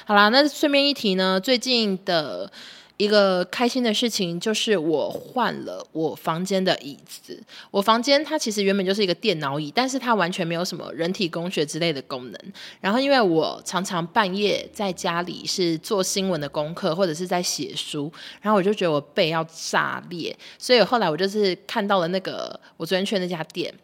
[0.06, 2.50] 好啦，那顺便一提呢，最近的。
[2.96, 7.42] 一个开心的事情就是我换了我房间的椅子。
[7.72, 12.40] 我房间它其实原本就是一个电脑椅，但是它完全没有什么人体工学之类的功能。
[12.80, 23.74] 然后因为我常常半夜在家里是做新闻的功课，或者是在写书，然后我就觉得我背要炸裂，所以后来我就是看到了那个我昨天去那家店，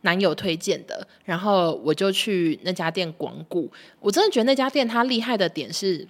[0.00, 3.70] 男友推荐的，然后我就去那家店光顾。
[4.00, 6.08] 我真的觉得那家店它厉害的点是。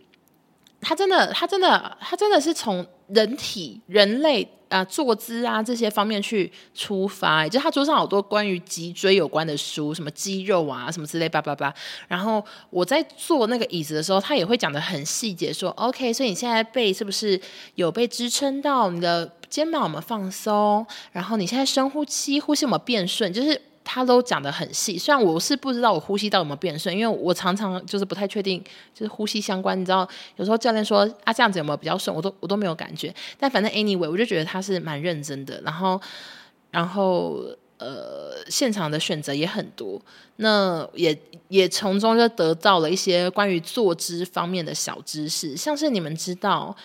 [0.89, 7.49] 他真的，他真的，他真的是从人体、人类啊、坐姿啊这些方面去出发。
[7.49, 11.75] 就他桌上好多关于脊椎有关的书，什么肌肉啊，什么之类，叭叭叭。
[12.07, 17.41] 然后我在坐那个椅子的时候，他也会讲得很细节，说 OK，所以你现在背是不是
[17.75, 18.89] 有被支撑到？
[18.91, 20.87] 你的肩膀有没有放松？
[21.11, 23.33] 然后你现在深呼吸，呼吸有没有变顺？
[23.33, 23.61] 就是。
[23.89, 28.61] 他都讲的很细，虽然我是不知道我呼吸道有没有变顺，因为我常常就是不太确定，
[28.93, 29.81] 就是呼吸相关。
[29.81, 33.15] 你知道，有时候教练说啊这样子有没有比较顺，我都我都没有感觉。
[33.39, 35.61] 但反正 anyway，我就觉得他是蛮认真的。
[35.63, 36.01] 然后，
[36.73, 37.45] 然后
[37.79, 40.03] 呃，现场的选择也很多，
[40.37, 46.77] 那也也从中就得到了一些关于坐姿方面的小知识，像是你们知道，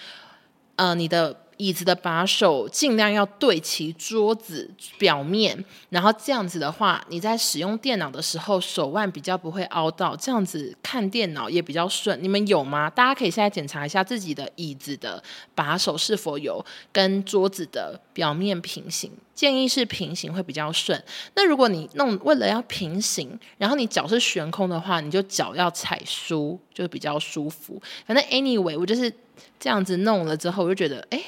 [0.76, 1.36] 呃，你的。
[1.62, 12.18] 椅子的把手尽量要对齐桌子表面，然后这样子的话，你在使用电脑的时候手腕比较不会凹到，这样子看电脑也比较顺。
[12.20, 12.90] 你们有吗？
[12.90, 21.00] 大家可以现在检查一下自己的椅子的把手是否有跟桌子的表面平行，建议是平行会比较顺。
[21.36, 27.80] 那如果你弄为了要平行，然后你脚是悬空的话，你就脚要踩书就比较舒服。
[28.08, 29.14] 反正 anyway，我就是
[29.60, 31.20] 这样子弄了之后，我就觉得哎。
[31.20, 31.26] 诶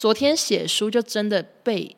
[0.00, 1.94] 昨天写书就真的背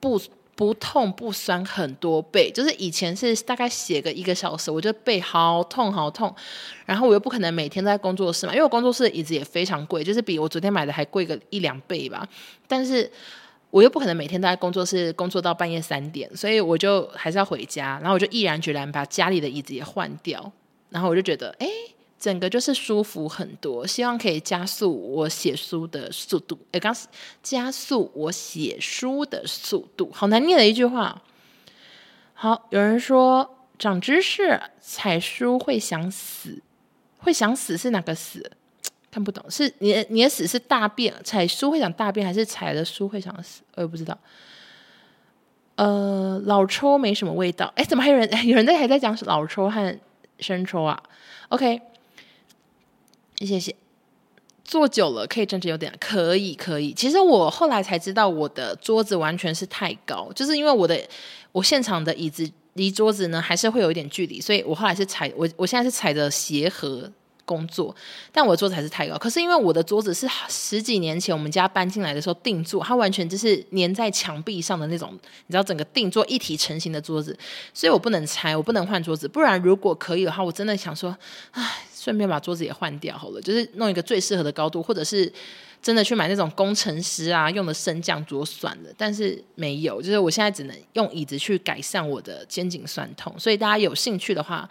[0.00, 0.20] 不
[0.56, 6.34] 不痛不酸很多倍，就是以前是大概写个一个小时，我就背好痛好痛，
[6.84, 12.28] 然后我又不可能每天都在工作室嘛，因为我工作室的椅子也非常贵，就是比我昨天买的还贵个一两倍吧。
[12.66, 13.08] 但是
[13.70, 20.50] 我又不可能每天都在工作室工作到半夜三点，所以我就还是要回家，然后我就毅然决然把家里的椅子也换掉，
[20.88, 21.66] 然后我就觉得哎。
[21.68, 26.58] 诶整个就是舒服很多，希望可以加速我写书的速度。
[26.70, 26.94] 哎，刚
[27.42, 31.22] 加速我写书的速度，好难念的一句话。
[32.34, 36.62] 好，有人说长知识，踩书会想死，
[37.16, 38.52] 会想死是哪个死？
[39.10, 43.62] 看不懂，是你的你的死是大便，踩书会想大便，还是踩了书会想死？
[43.76, 44.16] 我也不知道。
[45.76, 47.72] 呃，老抽没什么味道。
[47.76, 49.98] 哎，怎么还有人 有人在还在讲老抽和
[50.38, 51.02] 生抽啊
[51.48, 51.80] ？OK。
[53.46, 53.74] 谢谢。
[54.62, 56.92] 坐久了可以站着有点，可以可以。
[56.92, 61.00] 其实我后来才知道，我的桌子完全是太高，就是因为我的
[61.50, 67.10] 我现场的椅子离桌子呢还是会有一点距离，所以我后来是踩我我现在是踩着鞋盒
[67.44, 67.94] 工作，
[68.32, 69.16] 但我的桌子还是太高。
[69.18, 77.36] 可是因为我的桌子是十几年前我们家搬进来的时候定做，它完全就是粘在墙壁上的那种，你知道整个定做一体成型的桌子，
[77.74, 79.28] 所以我不能拆，我不能换桌子。
[79.28, 81.16] 不然如果可以的话，我真的想说，
[81.52, 81.84] 唉。
[82.00, 85.30] 顺便把桌子也换掉好了，就是弄一个最适合的高度，或者是
[85.82, 88.88] 真的去买那种工程师啊用的升降桌算了。
[88.96, 93.38] 但是没有，就是我现在只能用椅子去改善我的肩颈酸痛。
[93.38, 94.66] 所以大家有兴趣的话，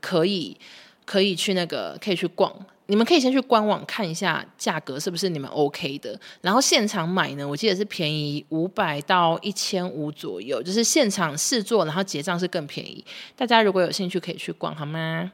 [0.00, 0.56] 可以
[1.04, 2.54] 可以去那个可以去逛
[2.86, 13.02] 你们可以先去官网看一下价格是不是你们 OK 的，然后现场买呢，我记得是便宜五百到一千五左右，就是现场试做，然后结账是更便宜。
[13.34, 15.32] 大家如果有兴趣可以去逛好吗？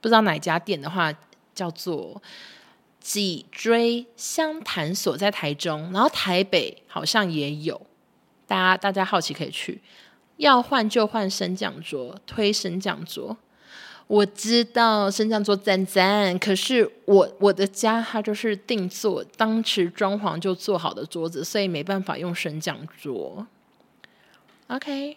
[0.00, 1.12] 不知道哪家店的话，
[1.54, 2.22] 叫做
[3.00, 7.78] 脊椎相谈所，在台中，然后台北好像也有。
[8.46, 9.82] 大家大家好奇可以去，
[10.36, 13.36] 要换就换升降桌，推升降桌。
[14.06, 23.46] 我知道升降桌赞赞，可是我我的家它就是定做，当时装潢就做好的桌子，所以没办法用升降桌。
[24.66, 25.16] OK，Amber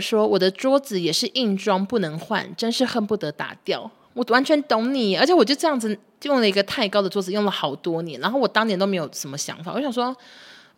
[0.00, 3.90] 说我的桌子也是硬装，不能换，真是恨不得打掉。
[4.14, 10.16] 我完全懂你，而且我就这样子用了一个太高的桌子，用了好多年，然后我当年都没有什么想法，我想说。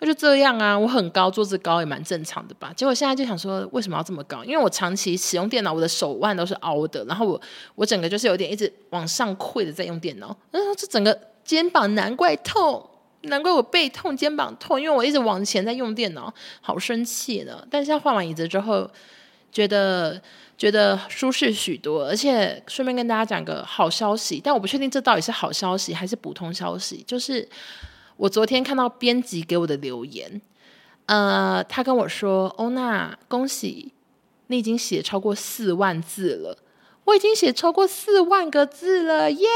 [0.00, 2.72] 那就这样啊，我很高，桌子高也蛮正常的吧。
[2.76, 4.44] 结果现在就想说，为什么要这么高？
[4.44, 7.40] 因为我长期使用电脑，我的手腕都是凹的，然后我
[7.74, 10.36] 我整个就是有点一直往上跪的在用电脑。
[10.76, 12.88] 这整个肩膀难怪痛，
[13.22, 17.66] 难怪我背痛、肩膀痛，因为我一直往前在用电脑，好生气呢。
[17.68, 18.88] 但是现在换完椅子之后，
[19.50, 20.22] 觉得
[20.56, 27.48] 觉得舒适许多，而且顺便跟大家讲个好消息，但我不确定这到底是好消息还是普通消息，就是。
[28.18, 30.40] 我昨天看到编辑给我的留言，
[31.06, 33.92] 呃，他跟我说：“欧娜，恭喜
[34.48, 36.58] 你已经写超过四万字了，
[37.04, 39.46] 我已经写超过四万个字了，耶！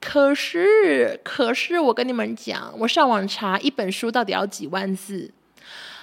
[0.00, 5.32] 可是，可是我跟你们讲，我上网查一本书到底要几万字，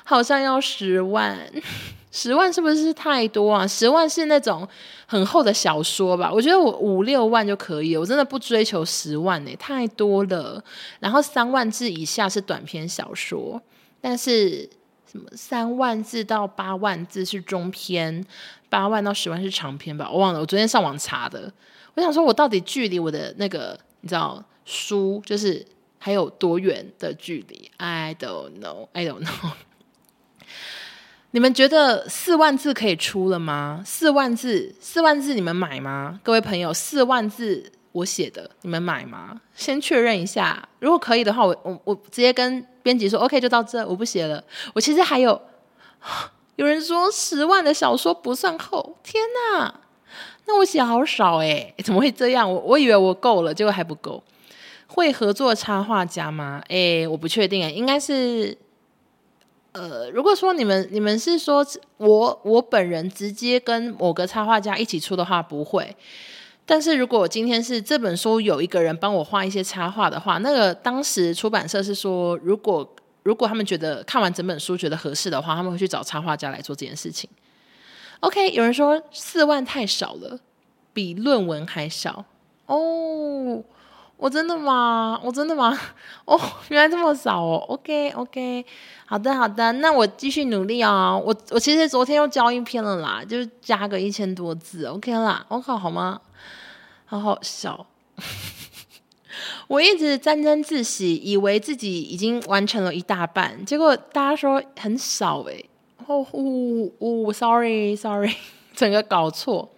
[0.05, 1.51] 好像要十万。”
[2.15, 3.65] 十万是不是太多啊？
[3.65, 4.65] 十万是那种
[5.07, 6.31] 很厚的小说吧？
[6.31, 10.63] 我觉得我五六万就可以，我真的不追求十万呢，太多了。
[10.99, 13.59] 然后三万字以下是短篇小说，
[13.99, 14.69] 但是
[15.11, 18.23] 什么三万字到八万字是中篇，
[18.69, 20.07] 八万到十万是长篇吧？
[20.07, 21.51] 我忘了，我昨天上网查的。
[21.95, 25.65] 我想说，我到底距离我的那个你知道书就是
[25.97, 29.51] 还有多远的距离？I don't know, I don't know。
[31.35, 33.81] 你们觉得四万字可以出了吗？
[33.83, 36.19] 四万字，四万字，你们买吗？
[36.21, 39.41] 各位朋友，四万字我写的，你们买吗？
[39.55, 44.43] 先确认一下，如果可以的话，我我我直接跟编辑说，OK，就到这，我不写了。
[44.75, 45.41] 我其实还有，
[46.57, 49.73] 有人说十万的小说不算厚，天哪，
[50.45, 52.47] 那我写好少哎，怎么会这样？
[52.47, 54.23] 我我以为我够了，结果还不够。
[54.85, 56.61] 会合作插画家吗？
[56.67, 58.55] 哎，我不确定哎，应该是。
[59.73, 61.65] 呃，如果说你们你们是说
[61.97, 65.95] 我我本人直接跟某个插画家一起出的话，不会。
[66.65, 72.87] 但是如果我今天是这本书有一个人帮我画一些插画的话，那个当时出版社是说，如果
[73.23, 77.29] 如果他们觉得看完整本书觉得合适的话，他们会去找插画家来做这件事情。
[78.19, 80.39] OK，有人说四万太少了，
[80.93, 82.23] 比论文还少
[82.67, 83.63] 哦。
[84.23, 85.19] 我真的吗？
[85.21, 85.77] 我真的吗？
[86.23, 87.57] 哦，原来这么少哦。
[87.67, 88.65] OK，OK，
[89.05, 91.21] 好的，好的，那我继续努力哦。
[91.25, 95.45] 我我其实昨天又交一篇了啦，就是加个一千多字，OK 啦。
[95.49, 96.21] 我靠好吗？
[97.05, 97.85] 好好笑。
[99.67, 105.61] 我一直沾沾自喜，以为自己已经完成了一大半，结果大家说很少哎。
[106.07, 108.33] 哦哦哦，Sorry，Sorry，
[108.73, 109.69] 整个搞错。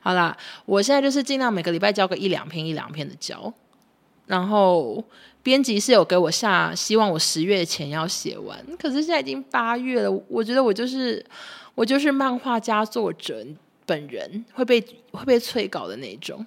[0.00, 3.52] 好啦，我现在就是尽量每个礼拜交个一两篇，一两篇的交。
[4.26, 5.04] 然后
[5.42, 11.22] 编辑是有给我下希望，我十月前要写完，可是现在已经八月了，我觉得我就是
[11.74, 13.44] 我就是漫画家作者
[13.84, 14.80] 本人会被
[15.12, 16.46] 会被催稿的那种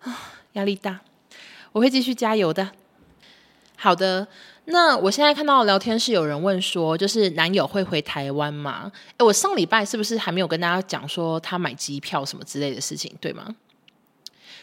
[0.00, 0.98] 啊，压力大，
[1.72, 2.70] 我会继续加油的。
[3.76, 4.26] 好的，
[4.64, 8.90] 那我现在看到聊天室有人问说，就是男友会回台湾吗？
[9.18, 13.54] 诶，我上礼拜是不是还没有跟大家讲说他买机票什么之类的事情，对吗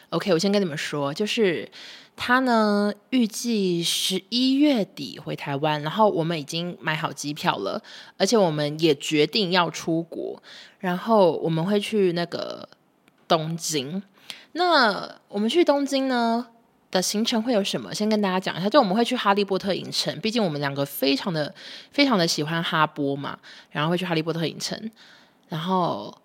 [0.09, 1.69] ？OK，我先跟你们说，就是。
[2.15, 7.82] 他呢，预计十一月底回台湾，然后我们已经买好机票了，
[8.17, 10.41] 而且我们也决定要出国，
[10.80, 12.69] 然后我们会去那个
[13.28, 14.02] 东京。
[14.54, 16.47] 那我们去东京呢
[16.91, 17.93] 的行程会有什么？
[17.93, 21.53] 先跟大家讲一下，就我们会去哈利波特影城，毕竟我们两个非常的
[21.91, 23.38] 非常的喜欢哈波嘛，
[23.72, 24.91] 然后会去哈利波特影城，
[25.49, 26.16] 然后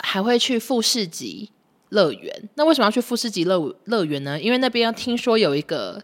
[0.00, 1.50] 还会去富士急。
[1.90, 4.40] 乐园，那为什么要去富士急乐乐园呢？
[4.40, 6.02] 因为那边听说有一个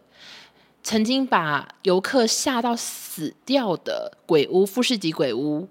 [0.82, 5.68] 曾经把游客吓到死掉的鬼屋——富士急鬼屋，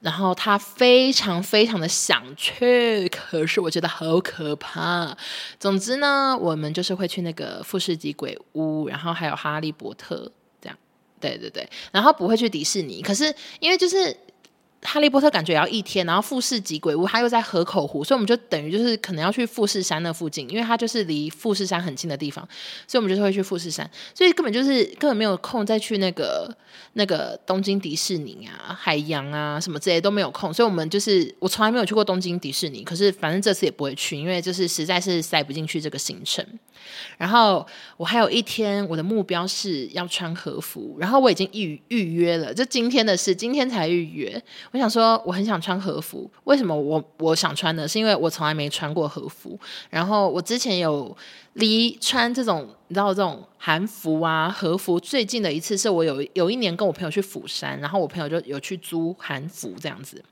[0.00, 5.16] 然后他非常非常的想去，可是我觉得好可怕。
[5.58, 10.76] 总之呢，我们就是会去那个富士急鬼屋，然后还有哈利波特这样，
[11.20, 13.02] 对对对，然后不会去迪士尼。
[13.02, 14.16] 可是因为就是
[14.86, 22.46] 哈利波特感觉也要一天，然后富士急鬼屋它又在河口湖，所以我们就等于就是可能要去富士山那附近，因为它就是离富士山很近的地方，
[22.86, 26.54] 所以我们就是会去富士山，所以根本就是根本没有空再去那个
[26.92, 36.46] 那个东京迪士尼啊、海洋啊什么之类都没有空，所以我们就是我从来没有去过东京迪士尼，可是反正这次也不会去，因为就是实在是塞不进去这个行程。
[37.18, 37.66] 然后
[37.96, 44.40] 我还有一天，我的目标是要穿和服，然后我已经预预约了，就今天的事，今天才预约。
[44.76, 47.88] 我想说，我很想穿和服，为什么我我想穿呢？
[47.88, 49.58] 是因为我从来没穿过和服，
[49.88, 51.16] 然后我之前有
[51.54, 60.22] 离穿这种你知道这种韩服啊和服最近的一次，是我有有一年跟我朋友去釜山，然后我朋友就有去租韩服这样子，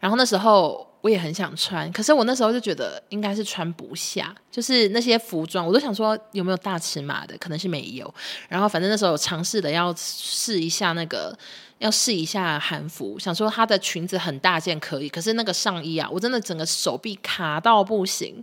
[0.00, 0.88] 然后那时候。
[1.00, 8.12] 我也很想穿，可是我那时候就觉得应该是穿不下，就是那些服装，我都想说有没有大尺码的，可能是没有。
[8.48, 11.38] 然后反正那时候尝试的要试一下那个。
[11.78, 18.34] 要试一下韩服，想说她的裙子很大件可以，可是那个上衣啊，我真的整个手臂卡到不行，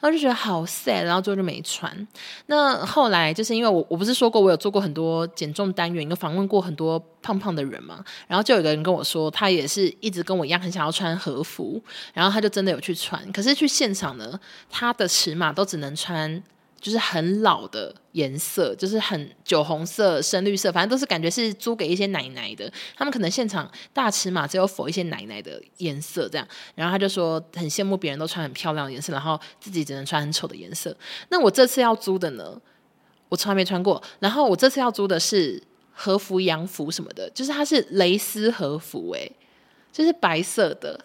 [0.00, 2.08] 然后就觉得好 sad，然后最后就没穿。
[2.46, 11.80] 那后来就是因为我我不是说过我有做过很多减重单元，有访问过很多胖胖的人嘛，然后就有个人跟我说，他也是一直跟我一样很想要穿和服，
[12.12, 16.42] 然后他就真的有去穿，可是去现场呢，他的尺码都只能穿。
[16.82, 22.70] 就是很老的颜色，就是很酒红色、深绿色，反正都是感觉是租给一些奶奶的。
[22.96, 26.46] 他们可能现场大尺码只有否一些奶奶的颜色这样。
[26.74, 30.94] 然后他就说很羡慕别人都穿很漂亮的颜色，然后自己只能穿很丑的颜色。
[31.28, 32.60] 那我这次要租的呢，
[33.28, 34.02] 我从来没穿过。
[34.18, 35.62] 然后我这次要租的是
[35.92, 39.30] 和服、洋服什么的，就是它是蕾丝和服，诶，
[39.92, 41.04] 就是白色的，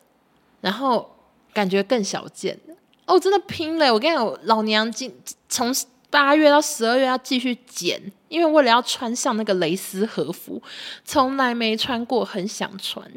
[0.62, 1.16] 然后
[1.54, 2.60] 感觉更小件。
[3.08, 3.92] 哦，真的拼了！
[3.92, 5.12] 我跟你讲，老娘今
[5.48, 5.74] 从
[6.10, 10.62] 八月到十二月要继续减，因为为了要穿上那个蕾丝和服，
[11.06, 13.10] 从来没穿过，很想穿。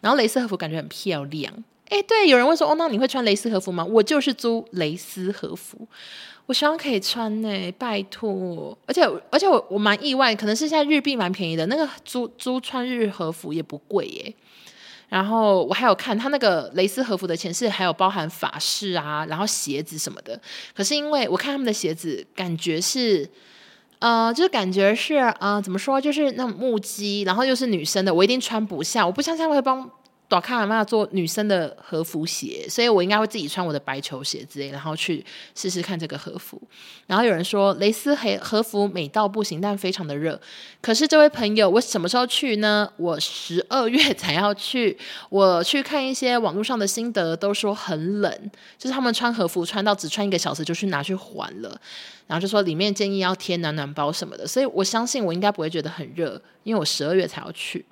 [0.00, 1.52] 然后蕾丝和服感觉很漂亮。
[1.88, 3.84] 哎，对，有人问说，哦，那你会穿蕾丝和服吗？
[3.84, 5.86] 我就是租蕾丝和服，
[6.46, 8.76] 我希望可以穿呢，拜托。
[8.86, 14.34] 而且而且我我蛮意外，可能是现在日币蛮便宜的，那个租租穿日和服也不贵耶。
[15.08, 20.40] 然后我还有看他那个蕾丝和服的钱是还有包含法式啊，然后鞋子什么的。
[20.74, 23.28] 可是因为我看他们的鞋子，感觉是，
[24.00, 29.06] 呃，就是感觉是，呃，怎么说，就是那种木屐，然后又是女生的，我一定穿不下。
[29.06, 29.90] 我不相信会帮。
[30.28, 35.24] 短卡有没有做女生的和服鞋，所以我应该会自己穿我的白球鞋之类，然后去
[35.54, 36.60] 试试看这个和服。
[37.06, 40.40] 然后有人说蕾丝和和服美到不行，但非常的热。
[40.80, 42.90] 可是这位朋友，我什么时候去呢？
[42.96, 44.98] 我十二月才要去。
[45.30, 51.80] 我去看一些网络上的心得，都说很冷，就是他们穿和服穿到只穿一个小时就去拿去还了，
[52.26, 54.44] 然后就说里面建议要贴暖暖包什么的。
[54.44, 57.86] 所以我相信我应该不会觉得很热，因为我十二月才要去。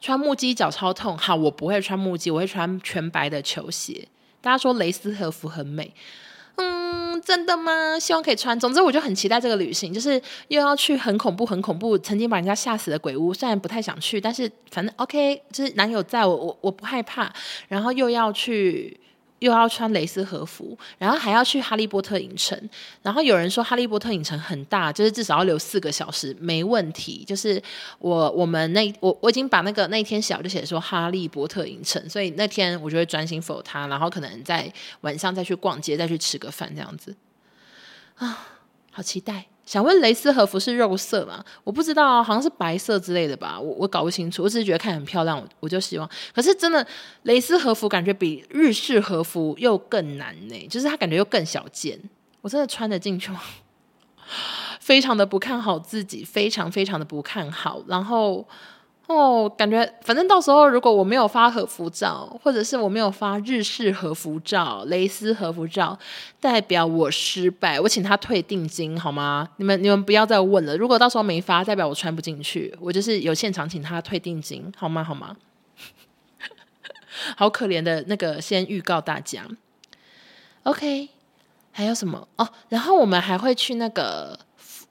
[0.00, 4.06] 穿木屐脚超痛，好，我不会穿木屐，我会穿全白的球鞋。
[4.40, 5.92] 大家说蕾丝和服很美，
[6.56, 7.98] 嗯，真的吗？
[7.98, 8.58] 希望可以穿。
[8.58, 13.34] 总之，我就很期待这个旅行，就是又要去很恐怖、很恐怖，曾经把人家吓死的鬼屋。
[13.34, 17.32] 虽然不太想去，但是反正 OK，就是男友在我，我我不害怕。
[17.68, 18.98] 然后又要去。
[19.40, 22.58] 又要穿蕾丝和服，然后还要去哈利波特影城。
[23.02, 27.24] 然后有人说哈利波特影城很大，就是至少要留四个小时，没问题。
[27.26, 27.62] 就是
[27.98, 34.72] 我我们那我我已经把那个那天小就写说哈利波特影城，所以那天我就会专心 for 他，然后可能在
[35.02, 37.14] 晚上再去逛街，再去吃个饭这样子。
[38.16, 38.48] 啊，
[38.90, 39.46] 好期待！
[39.68, 41.44] 想问蕾丝和服是肉色吗？
[41.62, 44.42] 我不知道，好像是白色之类的吧，我我搞不清楚。
[44.42, 46.08] 我只是觉得看很漂亮，我我就希望。
[46.34, 46.86] 可是真的
[47.24, 52.00] 蕾丝和服感觉比日式和服又更难呢，就是它感觉又更小件，
[52.40, 53.42] 我真的穿得进去吗？
[54.80, 58.48] 非常的不看好自己，非常非常的不看好，然后。
[59.08, 65.98] 哦，感觉反正到时候如果我没有发和服照，或者是我没有发日式和服照、蕾丝和服照，
[66.38, 69.48] 代表我失败，我请他退定金好吗？
[69.56, 70.76] 你们你们不要再问了。
[70.76, 75.02] 如果到时候没发，代表我穿不进去，我就是有现场请他退定金好吗？
[75.02, 75.34] 好吗？
[77.34, 79.42] 好可怜的那个，先预告大家。
[80.64, 81.08] OK，
[81.72, 82.28] 还有什么？
[82.36, 84.38] 哦，然后我们还会去那个。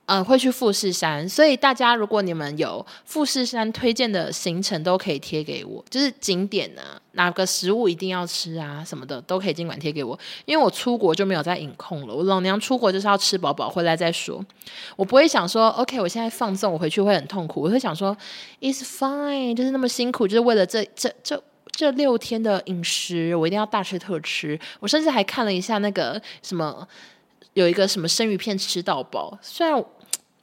[0.07, 14.41] 嗯，会去富士山，所以大家如果你们有富士山推荐的行程，都可以贴给我，就是景点啊，哪个食物一定要吃啊，什么的都可以尽管贴给我，因为我出国就没有再饮控了，我老娘出国就是要吃饱饱，回来再说，
[14.95, 18.15] 我不会想说，OK，我现在放纵，我回去会很痛苦，我会想说
[18.61, 26.87] ，It's fine，就是那么辛苦，就是为了这这这这六天的饮食，我一定要大吃特吃，我甚至还看了一下那个什么，
[27.55, 29.83] 有一个什么生鱼片吃到饱，虽然。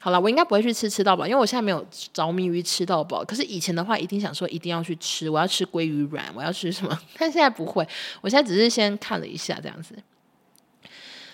[0.04, 1.82] 好了，我应该不会去吃吃到饱，因为我现在没有
[2.12, 3.24] 着迷于吃到饱。
[3.24, 7.00] 可是以前的话，一定想说一定要去吃，我要吃鲑鱼卵，我要吃什么？
[7.16, 7.88] 但现在不会，
[8.20, 9.96] 我现在只是先看了一下这样子。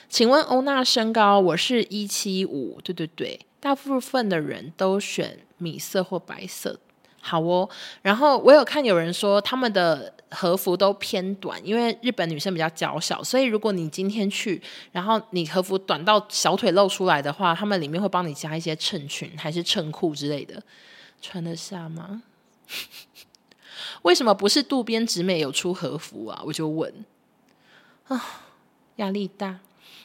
[0.09, 1.41] 请问欧娜身高？
[1.41, 6.79] 我是一七五，对对对，大部分的人都选米色或白色。
[7.21, 7.68] 好哦，
[8.03, 14.62] 然后我有看有人说他们的和服都偏短，因为日本女生比较娇小，所以如果你今天去，
[14.93, 20.62] 然后你和服短到小腿露出来的话，他们里面会帮你加一些衬裙还是衬裤之类的，
[21.20, 22.22] 穿得下吗？
[24.03, 26.41] 为什么不是渡边直美有出和服啊？
[26.45, 27.05] 我就问
[28.09, 28.45] 啊，
[28.97, 29.59] 压力大，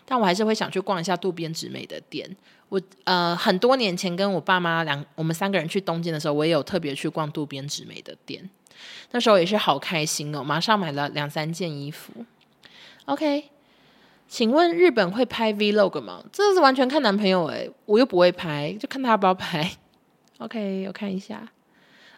[0.06, 2.36] 但我还是会想去逛一下渡边直美的店。
[2.70, 8.50] 我呃很多年前跟我爸妈两我们三个人去东京的时候，我也有特别去逛渡边直美的店，
[9.16, 12.12] 那时候也是好开心哦，马上买了两三件衣服。
[13.06, 13.46] OK，
[14.28, 16.22] 请问日本会拍 Vlog 吗？
[16.34, 19.72] 这是完全看男朋友诶，我又不会拍，就看他要不要拍。
[20.40, 21.48] OK，我看一下。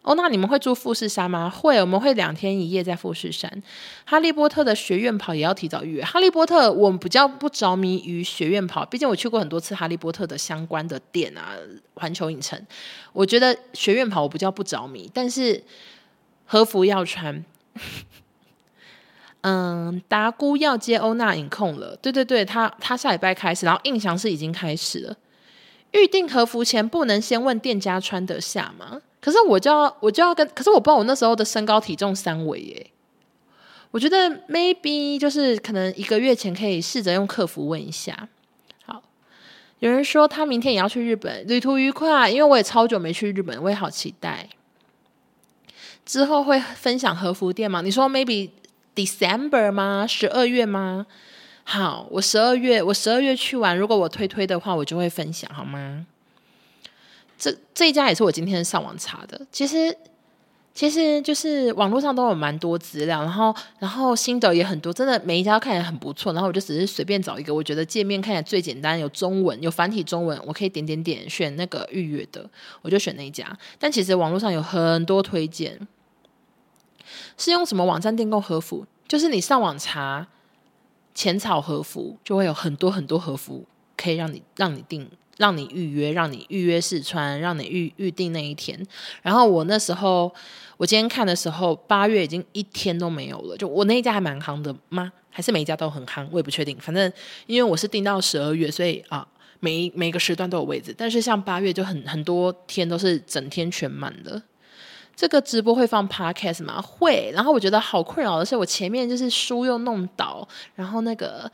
[0.01, 1.47] 哦，那你们会住富士山吗？
[1.47, 3.61] 会，我们会两天一夜在富士山。
[4.03, 6.03] 哈利波特的学院跑也要提早预约。
[6.03, 11.53] 哈利波特，我们比较不着迷于学院跑，毕竟我去过很多次哈利波特的相关的店啊，
[11.93, 12.59] 环球影城。
[13.13, 15.63] 我觉得学院跑我比较不着迷，但是
[16.47, 17.45] 和服要穿。
[19.41, 25.15] 嗯，达姑要接欧娜影控了，对对对，他他下礼拜开始，然后印象是已经开始了。
[25.91, 29.01] 预订和服前不能先问店家穿得下吗？
[29.21, 32.87] 可是我就要我就要跟，可是我不知道我那时候的身高体重三围耶。
[33.91, 38.27] 我觉得 maybe 就是可能一个月前可以试着用客服问一下。
[38.85, 39.01] 好，
[39.79, 44.49] 有人说他明天也要去日本，旅途愉快，因为我也超久没去日本，我也好期待。
[46.07, 47.81] 之后会分享和服店吗？
[47.81, 48.49] 你说 maybe
[48.95, 50.07] December 吗？
[50.07, 51.05] 十二月吗？
[51.65, 56.07] 好，我十二月我十二月去完，如果我推推的话，我就会分享，好吗？
[57.37, 59.45] 这这一家也是我今天上网查的。
[59.51, 59.95] 其实
[60.73, 66.31] 其实就是网络上都有蛮多资料，然后然后心得也很多，真的每一家看起来很不错。
[66.31, 72.49] 然后我就只是随便找一个，我觉得界面看起来最简单，有中文有繁体中文，我可以点点点选那个预约的，
[72.81, 73.45] 我就选那一家。
[73.77, 75.77] 但其实网络上有很多推荐，
[77.37, 78.85] 是用什么网站订购和服？
[79.07, 80.27] 就是你上网查。
[81.19, 83.65] 浅草和服就会有很多很多和服
[83.97, 88.79] 可以让你让你订，让你预约，让你预约试穿，让你预预定那一天。
[89.23, 90.31] 然后我那时候，
[90.77, 93.57] 我今天看的时候，八月已经一天都没有了。
[93.57, 95.11] 就我那一家还蛮夯的吗？
[95.31, 96.27] 还是每一家都很夯？
[96.31, 96.77] 我也不确定。
[96.79, 97.11] 反正
[97.47, 99.27] 因为我是订到十二月，所以啊，
[99.59, 100.93] 每每个时段都有位置。
[100.95, 104.39] 但是像八月就很很多天都是整天全满的。
[105.17, 106.79] 这个直播会放 podcast 吗？
[106.79, 107.31] 会。
[107.33, 111.51] 然后我觉得好困扰的是，我前面就是书又弄倒，然后那个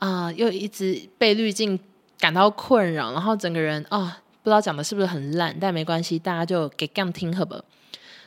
[0.00, 1.78] 啊、又一直被滤镜
[2.18, 7.54] 感到困扰，然后整个人啊、不知道讲的是不是很烂，但没关系，大家就给杠听好不？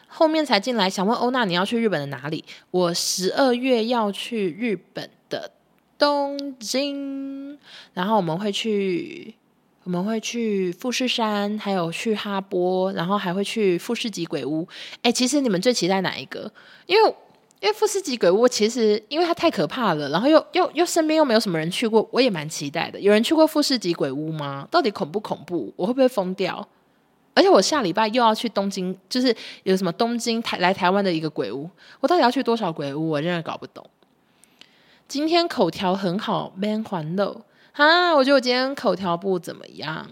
[0.07, 2.45] 后面才进来，想问欧娜，你要去日本的哪里？
[2.71, 5.51] 我十二月要去日本的
[5.97, 7.59] 东京，
[7.93, 9.35] 然后我们会去。
[9.87, 14.67] 我们会去富士山，还有去哈波，然后还会去富士急鬼屋。
[15.01, 16.51] 哎，其实你们最期待哪一个？
[16.87, 17.09] 因为
[17.61, 22.99] 因为富士急鬼屋其实因为它太可怕了，然后又又又身边又没有什么人去过，我也蛮期待的。
[22.99, 24.67] 有人去过富士急鬼屋吗？
[24.69, 25.73] 到底恐不恐怖？
[25.77, 26.67] 我会不会疯掉？
[27.33, 29.33] 而且我下礼拜又要去东京，就是
[29.63, 31.69] 有什么东京台来台湾的一个鬼屋，
[32.01, 33.11] 我到底要去多少鬼屋？
[33.11, 33.89] 我真的搞不懂。
[35.07, 37.43] 今天口条很好，man 环露。
[37.77, 40.07] 啊，我觉得我今天口条不怎么样。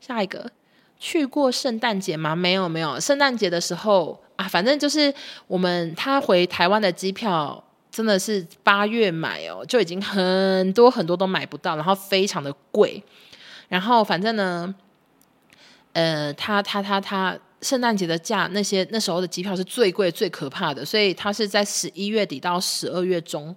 [0.00, 0.50] 下一个，
[0.98, 2.34] 去过圣诞节吗？
[2.34, 2.98] 没有，没有。
[2.98, 5.14] 圣诞节的时候啊，反正就是
[5.46, 13.00] 我们他回台湾的机票真的是八月买哦，就已经很多很多都买不到，然后非常的贵。
[13.68, 14.74] 然后反正呢，
[15.92, 23.54] 呃，他他他他圣诞节的价那些那时候的机票是最贵最可怕的，所以他是在十一月底到十二月中。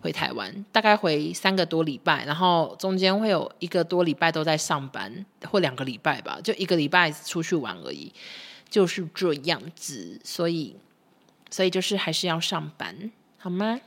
[0.00, 8.12] 回台湾大概回三个多礼拜，然后中间会有一个多礼拜都在上班，或两个礼拜吧，就一个礼拜出去玩而已，
[8.68, 10.20] 就是这样子。
[10.24, 10.76] 所以，
[11.50, 13.80] 所以就是还是要上班，好吗？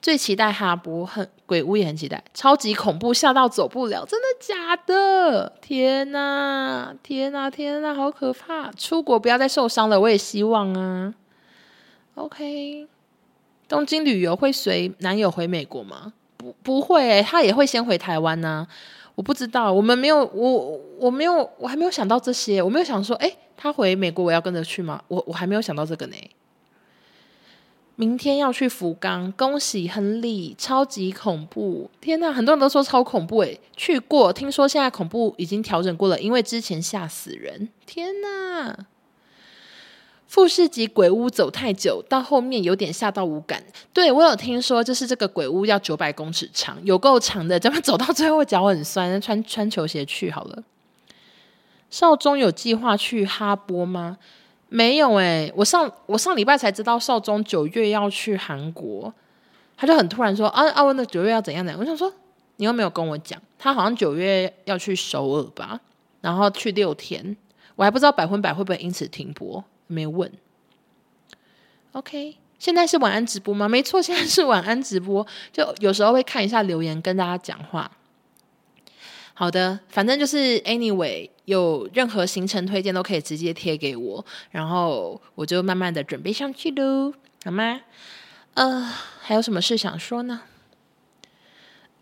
[0.00, 5.52] 最期待哈波，很鬼屋也很期待，超级恐怖，吓到走不了，真的假的？
[5.60, 8.70] 天哪，天哪，天哪，好可怕！
[8.70, 11.14] 出国不要再受伤了，我也希望啊。
[12.14, 12.86] OK。
[13.68, 16.14] 东京旅游会随男友回美国吗？
[16.38, 18.66] 不，不会、欸，他也会先回台湾呢、
[19.14, 22.62] 我不知道，我们没有，我我没有，我还没有想到这些。
[22.62, 25.02] 我没有想说，哎，他回美国，我要跟着去吗？
[25.08, 26.16] 我我还没有想到这个呢。
[27.96, 30.54] 明天要去福冈，恭喜亨利！
[30.56, 32.32] 超级恐怖，天呐！
[32.32, 37.68] 很多人都说超恐怖诶，去过，听说现在恐怖已经调整过了，因为之前吓死人。
[37.84, 38.86] 天呐！
[40.28, 43.60] 富士急鬼屋走太久，到后面有点吓到无感。
[43.92, 50.62] 对，我有听说，就是这个鬼屋要九百公尺长，有够长的，咱们走到最后脚很酸，穿穿球鞋去好了。
[51.88, 54.18] 少中有计划去哈波吗？
[54.68, 59.10] 没有哎、我上我上礼拜才知道少中九月要去韩国，
[59.78, 61.74] 他就很突然说啊啊，问那九月要怎样的？
[61.78, 62.12] 我想说
[62.56, 65.80] 你又没有跟我讲，他好像九月要去首尔吧，
[66.20, 67.34] 然后去六天，
[67.76, 70.32] 我还不知道百分百会不会因此停播，没问。
[71.92, 73.68] OK，现在是晚安直播吗？
[73.68, 77.90] 没错，现在是晚安直播，就有时候会看一下留言跟大家讲话。
[79.34, 87.12] 好的，反正就是 anyway，有任何行程推荐都可以直接贴给我，然后我就慢慢的准备上去喽，
[87.44, 87.80] 好吗？
[88.54, 90.42] 呃，还有什么事想说呢？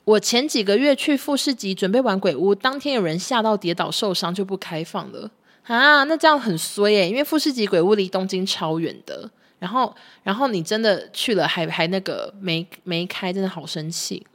[0.04, 5.30] 我前几个月去富士急准备玩鬼屋，当天有人吓到跌倒受伤就不开放了
[5.66, 14.26] 啊，那这样很衰耶，因为富士急鬼屋离东京超远的，然后然后你真的去了还还那个没没开，真的好生气。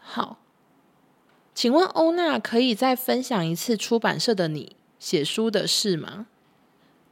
[0.00, 0.38] 好。
[1.54, 6.28] 请问欧娜可以再分享一次出版社的你写书的事吗？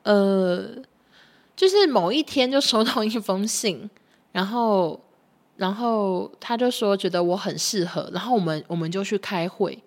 [0.05, 0.69] 呃，
[1.57, 3.91] 就是某一天就收到一封信，
[4.31, 5.01] 然后，
[5.57, 9.83] 然后他就说觉得我很适合，然后我们我们就去开会，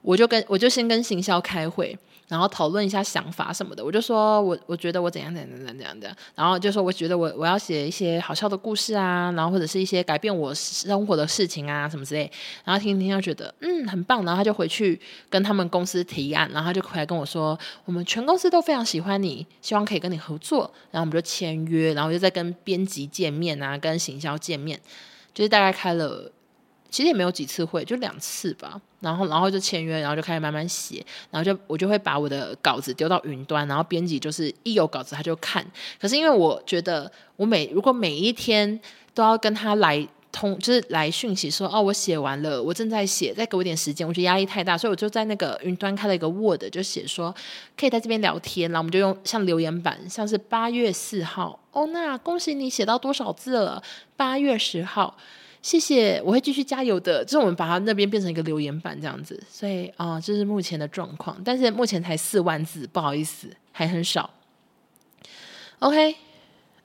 [0.00, 1.98] 我就跟我就先跟行销开会。
[2.28, 12.30] 然后讨论一下想法什么的，我就说我我觉得我怎样怎样怎样怎样的，然后就说我觉得我我要写一些好笑的故事啊，然后或者是一些改变我生活的事情啊什么之类，
[12.64, 14.98] 然后听听他觉得嗯很棒，然后他就回去
[15.28, 24.80] 跟他们公司提案，然后他就回来跟我说，我们全公司都非常喜欢你，希望可以跟你合作，然后我们就签约，然后就再跟编辑见面啊，跟行销见面，
[25.34, 26.30] 就是大概开了。
[26.94, 28.80] 其实也没有几次会，就两次吧。
[29.00, 31.04] 然后，然后就签约，然后就开始慢慢写。
[31.28, 35.66] 然后就我就会把我的稿子丢到云端，然后编辑就是一有稿子他就看。
[36.00, 38.80] 可是因为我觉得，我每如果每一天
[39.12, 47.34] 都要跟他来通，就是来讯息说哦，我写完了，我正在写，再给我点时间，我觉得压力太大，所以我就在那个云端开了一个 Word，就写说
[47.76, 48.70] 可以在这边聊天。
[48.70, 53.82] 然后我们就用像留言板，像是八月四号，哦，那恭喜你写到多少字了？
[54.16, 55.16] 八月十号。
[55.64, 57.24] 谢谢，我会继续加油的。
[57.24, 61.40] 就是我们把它那边变成一个留言板这样子，所以啊，这、是目前的状况。
[61.42, 64.28] 但是目前才四万字，不好意思，还很少。
[65.78, 66.16] OK，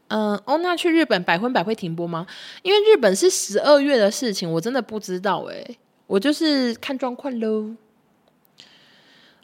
[0.07, 2.25] 嗯、欧娜去日本百分百会停播吗？
[2.63, 5.75] 因为日本是十二月的事情，我真的不知道哎、
[6.07, 7.75] 我就是看状况喽。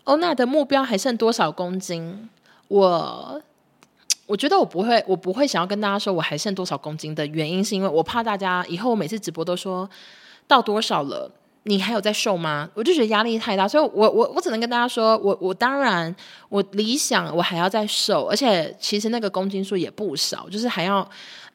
[0.05, 2.29] 欧娜的目标还剩多少公斤？
[2.69, 3.41] 我。
[4.25, 9.89] 我觉得我不会，我不会想要跟大家说我还剩多少公斤的原因，是因为我怕大家以后每次直播都说
[10.47, 11.31] 到多少了，
[11.63, 12.69] 你还有在瘦吗？
[12.73, 16.15] 我就觉得压力太大，所以我我我只能跟大家说，我我当然
[16.49, 21.07] 我理想我还要再瘦，而且其实那个公斤数也不少，就是还要。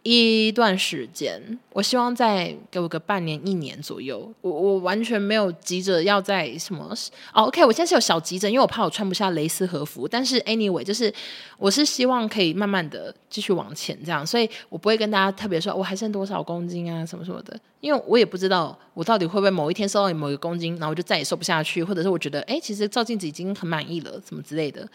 [0.02, 4.32] 一段时间，我希望再给我个半年、一年左右。
[4.40, 6.94] 我我完全没有急着要在什么
[7.34, 7.44] 哦。
[7.44, 10.08] OK，我现在是有小急着，因为我怕我穿不下蕾丝和服。
[10.08, 11.12] 但是 anyway，就是
[11.58, 24.88] 我是希望可以慢慢的继续往前这样，所以我不会跟大家特别说我还剩多少公斤啊什么什么的，因为我也不知道我到底会不会某一天瘦到某一个公斤，然后我就再也瘦不下去，或者是我觉得哎，其实照镜子已经很满意了，什么之类的。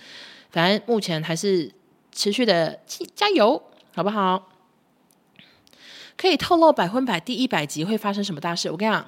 [0.50, 1.72] 反正目前还是
[2.12, 2.80] 持续的
[3.14, 3.62] 加油，
[3.94, 4.50] 好不好？
[6.26, 8.70] 可以透露百分百第一百集会发生什么大事？
[8.72, 9.06] 我跟你讲，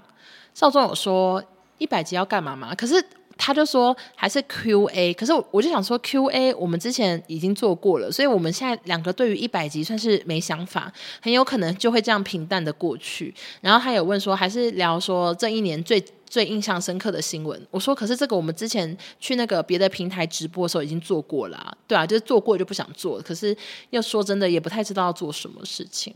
[0.54, 1.44] 少中有说
[1.80, 2.76] 一百集要干嘛吗？
[2.76, 3.04] 可是
[3.36, 13.34] 他就说还是 Q&A，可是我就想说 Q&A 我们之前已经做过了，所以我们现在两个对于一百集算是没想法，很有可能就会这样平淡的过去。
[13.62, 17.60] 然后他有问说，还是聊说这一年最最印象深刻的新闻？
[17.72, 23.20] 我说，可是这个我们之前去那个别的平台直播的时候已经做过了，对啊，就是做过就不想做。
[23.22, 23.58] 可是
[23.90, 26.14] 要说真的，也不太知道要做什么事情。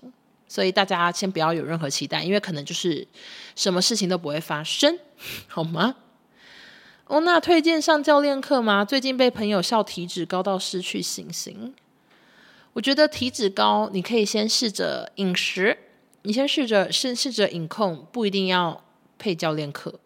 [0.52, 3.08] 所以大家先不要有任何期待，因为可能就是
[3.56, 5.00] 什么事情都不会发生，
[5.48, 5.96] 好吗？
[7.06, 8.84] 欧娜推荐上教练课吗？
[8.84, 11.74] 最近被朋友笑体脂高到失去信心。
[12.74, 15.78] 我觉得体脂高，你可以先试着饮食，
[16.24, 18.84] 你先试着试试着饮控，不一定要
[19.18, 19.98] 配教练课。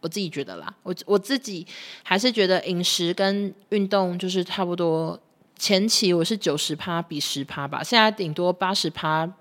[0.00, 1.64] 我自己觉得啦，我我自己
[2.02, 5.16] 还是觉得饮食跟运动就是差不多。
[5.56, 9.32] 前期我是九十趴比十趴吧，现在顶多八十趴。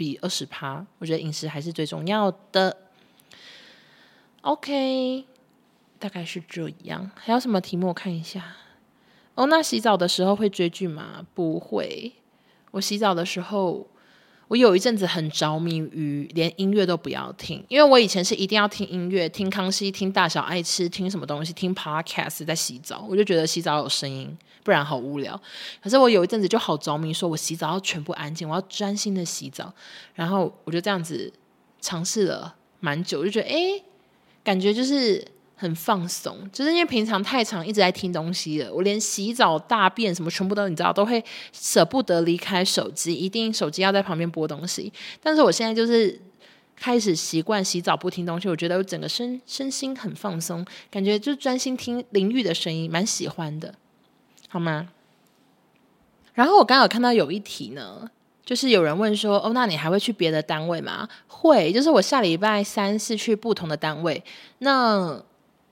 [0.00, 2.74] 比二十趴，我觉得饮食还是最重要的。
[4.40, 5.26] OK，
[5.98, 7.10] 大概是这样。
[7.14, 7.88] 还有什么题目？
[7.88, 8.56] 我看一下。
[9.34, 11.26] 哦，那洗澡的时候会追剧吗？
[11.34, 12.14] 不会。
[12.70, 13.88] 我洗澡的时候
[14.50, 25.40] 我有一阵子很着迷于连音乐都不要听，因为我以前是一定要听音乐，听康熙，听大小爱吃，听什么东西，听 podcast 在洗澡，我就觉得洗澡有声音，不然好无聊。
[25.80, 29.72] 可是我有一阵子就好着迷，说我洗澡要全部安静，我要专心的洗澡。
[30.14, 31.32] 然后我就这样子
[31.80, 33.80] 尝试了蛮久，就觉得哎，
[34.42, 35.24] 感觉就是。
[35.60, 44.90] 很放松，就是因为平常太长一直在听东西了，我连洗澡、大便什么全部都你知道，都会舍不得离开手机，一定手机要在旁边播东西。
[45.22, 46.18] 但是我现在就是
[46.74, 53.74] 开始习惯洗澡不听东西，我觉得我整个身身心很放松，感觉就专心听淋浴的声音，蛮喜欢的，
[54.48, 54.88] 好吗？
[56.32, 58.10] 然后我刚好看到有一题呢，
[58.46, 64.24] 就是有人问说：“哦，那你还会去别的单位吗？”会，就是我下礼拜三是去不同的单位，
[64.60, 65.22] 那。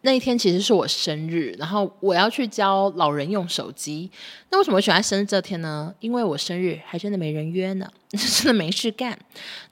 [0.03, 4.09] 那一天其实是我生日，然后我要去教老人用手机。
[4.51, 5.93] 那为什么选在生日这天呢？
[5.99, 9.19] 因为我生日还真的没人约呢， 真的没事干。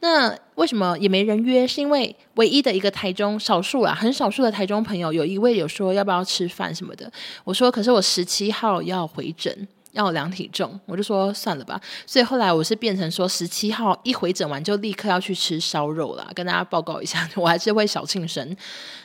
[0.01, 1.67] 那为什么也没人约？
[1.67, 7.11] 是因为唯一的一个台中少数啊，很少数的台中朋友，有一位有说要不要吃饭什么的。
[7.45, 9.69] 我说，可是我十七号要回诊。
[9.97, 11.81] 要量体重，我就说算了吧。
[12.07, 18.57] 所以后来我是变成说，十七号一回诊完就立刻要去吃烧肉了，跟大家报告一下， 我还是会小庆生。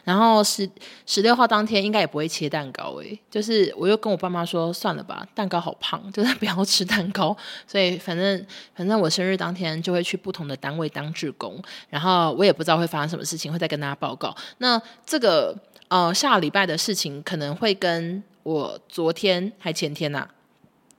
[0.04, 0.70] 然后十
[1.06, 7.36] 十六号当天应该也不会切蛋糕诶，就是我又跟我爸妈说算了吧，蛋糕好胖， 就是不要吃蛋糕。
[7.66, 14.36] 所以反正反正我生日当天就会去不同的单位当志工，然后我也不知道会发生什么事情，会再跟大家报告。
[14.58, 15.56] 那这个
[15.88, 20.28] 呃下礼拜的事情可能会跟我昨天还前天呐、啊。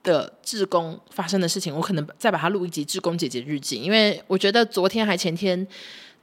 [0.02, 5.66] 的志工发生的事情，我可能再把它录一集《志工姐姐日记》，因为我觉得昨天还前天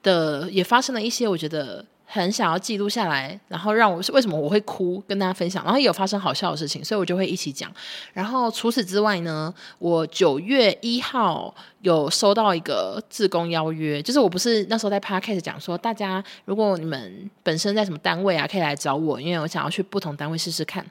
[0.03, 1.85] 的也发生了一些，我觉得。
[2.11, 5.63] 很想要记录下来，然后让我是为什么我会哭，跟大家分享。
[5.63, 7.71] 然后也有发生好笑的事情，所以我就会一起讲。
[8.13, 20.83] 然后除此之外呢，我九月一号有收到一个志工邀约，就是我不是那时候在 Podcast 讲说，大家如果你们本身在什么单位啊，可以来找我，因为我想要去不同单位试试看。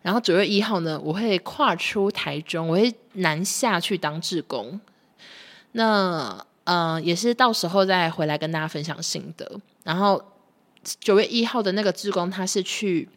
[0.00, 4.80] 然后九月一号呢，我会跨出台中，我会南下去当志工。
[5.72, 9.60] 那嗯、呃，也是到时候再回来跟大家分享心得。
[9.84, 10.31] 然后。
[11.00, 13.08] 九月一号的那个志工，他是去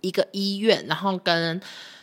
[0.00, 1.60] 一个医院，然后跟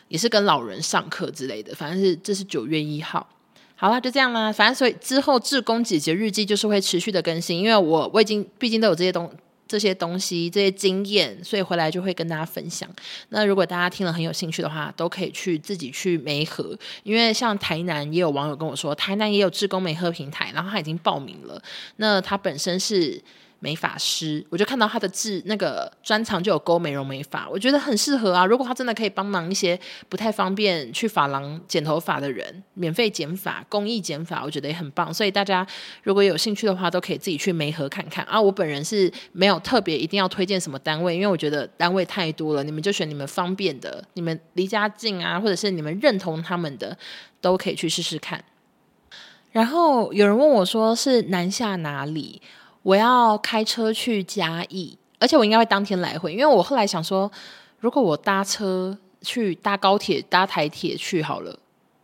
[0.07, 3.27] 也是跟老人上课之类的，反正是这是九月一号。
[3.75, 4.51] 好了，就这样啦。
[4.51, 9.31] 反正所以之后志工姐姐日记就是会持续的更新，因为我我已经毕竟都有这些东
[9.67, 12.89] 这些东西这些经验，所以回来就会跟大家分享。
[13.29, 21.61] 那如果大家听了很有兴趣的话，都可以去自己去媒合，因为像台南也有网友跟我说，台南也有志工媒合平台，然后他已经报名了。
[21.97, 23.21] 那他本身是。
[23.59, 28.45] 美发师，我就看到他的字，那个专长就有勾美容美发，我觉得很适合啊。
[28.45, 35.13] 如果他真的可以帮忙一些不太方便去发廊剪头发的人，免费剪发、公益剪发，我觉得也很棒。
[35.13, 35.67] 所以大家
[36.03, 38.39] 如果有兴趣的话，都可以自己去媒合看看啊。
[38.39, 46.97] 我本人是没有特别一定要推荐什么单位，因为我觉得单位太多了，你们就选你们方便的，你们离家近啊，或者是你们认同他们的，
[47.41, 48.41] 都可以去试试看。
[49.51, 52.41] 然后有人问我说是南下哪里？
[52.81, 57.31] 我要开车去嘉义，而且我应该会当天来回，因为我后来想说，
[57.79, 61.59] 如果我搭车去搭高铁、搭台铁去好了，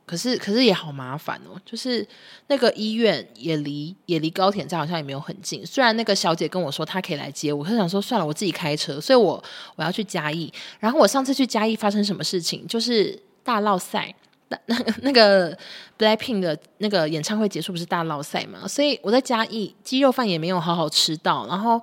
[0.06, 2.06] 可是可是也好麻烦哦，就是
[2.48, 5.66] 那个医院也离也离高铁站好像也没有很近。
[5.66, 9.42] 虽然那个小姐跟我说她可以来接我，可是想说算了，我自己开车，所以我
[9.78, 10.52] 我要去嘉义。
[10.80, 14.14] 然后我上次去嘉义发生什么事情，就是大烙赛。
[14.50, 15.58] 那那 那个
[15.98, 18.68] Blackpink 的那个演唱会结束不是大烙赛嘛？
[18.68, 21.82] 所以我在嘉义鸡肉饭也没有好好吃到，然后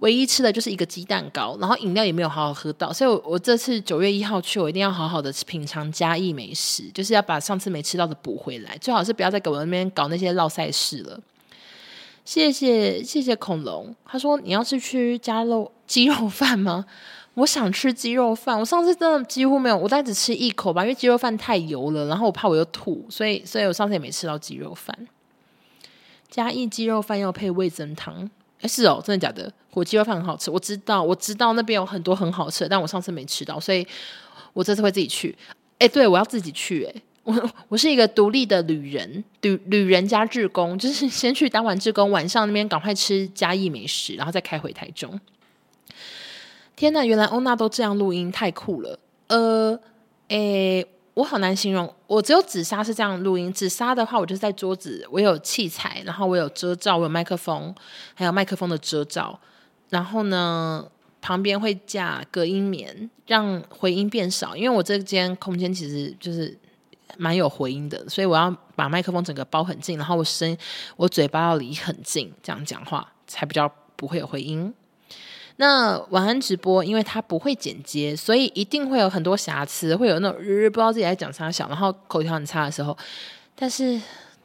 [0.00, 2.92] 唯一吃的就是一个鸡蛋糕，然后饮料也没有好好喝到。
[2.92, 8.76] 所以我，我这次九月一号去，我一定要好好的品尝嘉义美食，就是要把上次没吃到的补回来。
[8.78, 11.18] 最好是不要再给我那边搞那些烙赛事了。
[12.24, 16.84] 谢谢谢谢恐龙，他说你要是去加肉鸡肉饭吗？
[17.34, 25.08] 我想吃鸡肉饭，我上次真的几乎没有，我大概只吃一口吧，因为鸡肉饭太油了，然后我怕我又吐，所以，所以我上次也没吃到鸡肉饭。
[26.28, 28.30] 嘉义鸡肉饭要配味噌汤，
[28.60, 29.50] 哎，是哦，真的假的？
[29.70, 33.86] 火鸡肉饭很好吃，我知道，我知道那边有很多很好吃的，但我上次没吃到，所以
[34.52, 35.34] 我这次会自己去。
[35.78, 45.18] 哎，对，我要自己去，哎，我 我是一个独立的旅人，旅旅人加志工，就是先去当完志工，晚上那边赶快吃嘉义美食，然后再开回台中。
[46.82, 48.98] 天呐，原来欧娜都这样录音，太酷了。
[49.28, 49.78] 呃，
[50.26, 51.88] 诶，我好难形容。
[52.08, 53.52] 我只有紫砂是这样录音。
[53.52, 57.72] 紫砂的话，我就是在桌子，我有器材，然后我有遮罩，我有麦克风，
[58.14, 59.38] 还有麦克风的遮罩。
[59.90, 60.84] 然后呢，
[61.20, 64.56] 旁边会架隔音棉，让回音变少。
[64.56, 66.58] 因为我这间空间其实就是
[67.16, 70.58] 蛮有回音的，所以我要把麦克风整个包很近，然后我声
[70.96, 74.74] 我嘴巴要离很近，这样讲话才比较不会有回音。
[75.62, 82.98] 那晚安直播，因为它不会剪接，所以一定会有很多瑕疵，会有那种日、日、不知道自己在讲啥小，然后口条很差的时候。
[83.54, 84.00] 但是，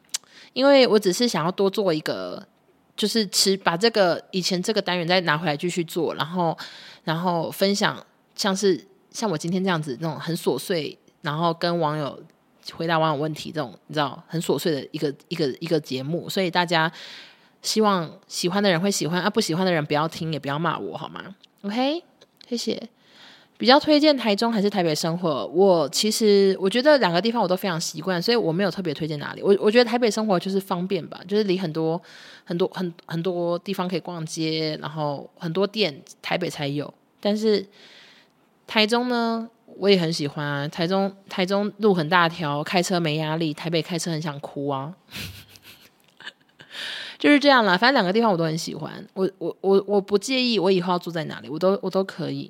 [0.54, 2.48] 因为我只是想要多做一个，
[2.96, 6.56] 就是吃把这个以前这个单元再拿回来继续做，然后
[7.04, 7.98] 然后分享，
[8.36, 12.22] 像是像我今天这样子那种很琐碎，然后跟网友
[12.76, 16.92] 回答网友问题这种，你知道很琐碎的一个一个一个节目，所以大家。
[17.62, 22.04] 希望喜欢的人会喜欢啊，不喜欢的人不要听，也不要骂我，好吗？OK，
[22.48, 22.90] 谢谢。
[23.60, 25.48] 比较推荐台中还是台北生活？
[25.48, 29.42] 我其实我觉得两个地方我都非常习惯，所以我没有特别推荐哪里。
[29.42, 32.00] 我我觉得台北生活就是方便吧，就是离很多
[32.44, 36.94] 很多很很多地方可以逛街，然后很多店台北才有。
[37.20, 37.66] 但是
[38.68, 40.68] 台中呢，我也很喜欢啊。
[40.68, 43.52] 台中台中路很大条，开车没压力。
[43.56, 44.94] 台北开车很想哭啊。
[47.18, 52.50] 就是这样啦，反正两个地方我都很喜欢，我我我我不介意，我以后要住在哪里，我都我都可以。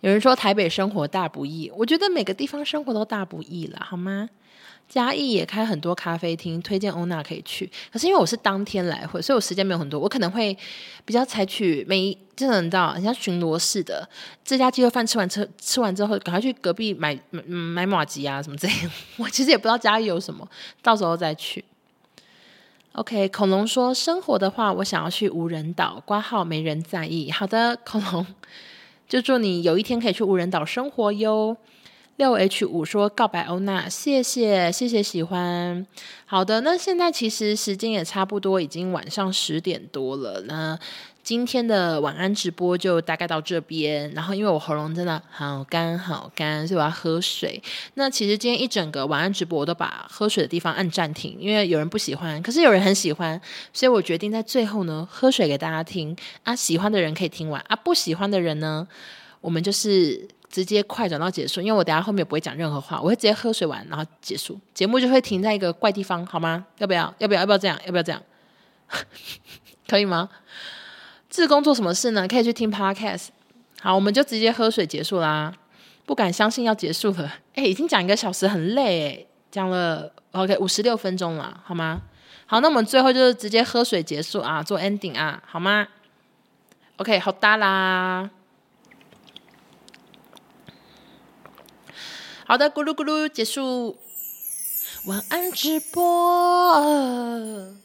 [0.00, 4.30] 有人说台北生活大不易，我觉得每个地方生活都大不易了，好吗？
[4.88, 7.70] 嘉义也开很多咖啡厅，推荐欧娜可以去。
[7.92, 10.56] 可是因为我是当天来回，所以我时间没有很多，我可能会
[11.04, 14.08] 比较采取每一，真的你知道，像巡逻似的，
[14.42, 18.90] 这家鸡肉饭吃完吃吃完之后，赶快去隔壁买买买马吉啊什么之类的。
[19.18, 20.48] 我其实也不知道嘉义有什么，
[20.82, 21.64] 到时候再去。
[22.94, 27.30] OK，恐龙说生活的话，我想要去无人岛，挂号没人在意。
[27.30, 28.26] 好的，恐龙，
[29.08, 31.56] 就祝你有一天可以去无人岛生活哟。
[32.16, 35.86] 六 H 五说告白欧娜，谢谢谢谢喜欢。
[36.26, 40.42] 好的，那现在其实时间也差不多，已经晚上十点多了。
[40.42, 40.78] 那
[41.22, 47.62] 今天的晚安直播就大概到这边，然后因为我喉咙真的好干好干，所以我要喝水。
[47.94, 53.40] 那其实今天一整个晚安直播我都把喝水的地方按暂停，因为有人不喜欢，可是有人很喜欢，
[53.72, 56.56] 所以我决定在最后呢喝水给大家听啊。
[56.56, 58.86] 喜欢的人可以听完啊，不喜欢的人呢，
[59.40, 66.64] 我们就是直接快转到结束，因为我等下后面不会讲任何话，我会直接喝水完然后结束，节目就会停在一个怪地方，好吗？
[66.78, 67.14] 要不要？
[67.18, 67.40] 要不要？
[67.40, 67.78] 要不要这样？
[67.84, 68.22] 要不要这样？
[69.86, 70.28] 可以吗？
[71.30, 72.28] 志工做什么事呢？
[72.28, 73.28] 可以去听 Podcast。
[73.80, 75.54] 好，我们就直接喝水结束啦。
[76.04, 82.02] 不敢相信要结束了，哎，已经讲一个小时，很累，讲了 OK 五十六分钟了，好吗？
[82.46, 85.86] 好，那我们最后就是直接喝水结束啊，做 ending 啊，好吗
[86.96, 88.28] ？OK，好哒啦。
[92.44, 93.96] 好的，咕噜咕噜结束，
[95.06, 97.76] 晚安直播。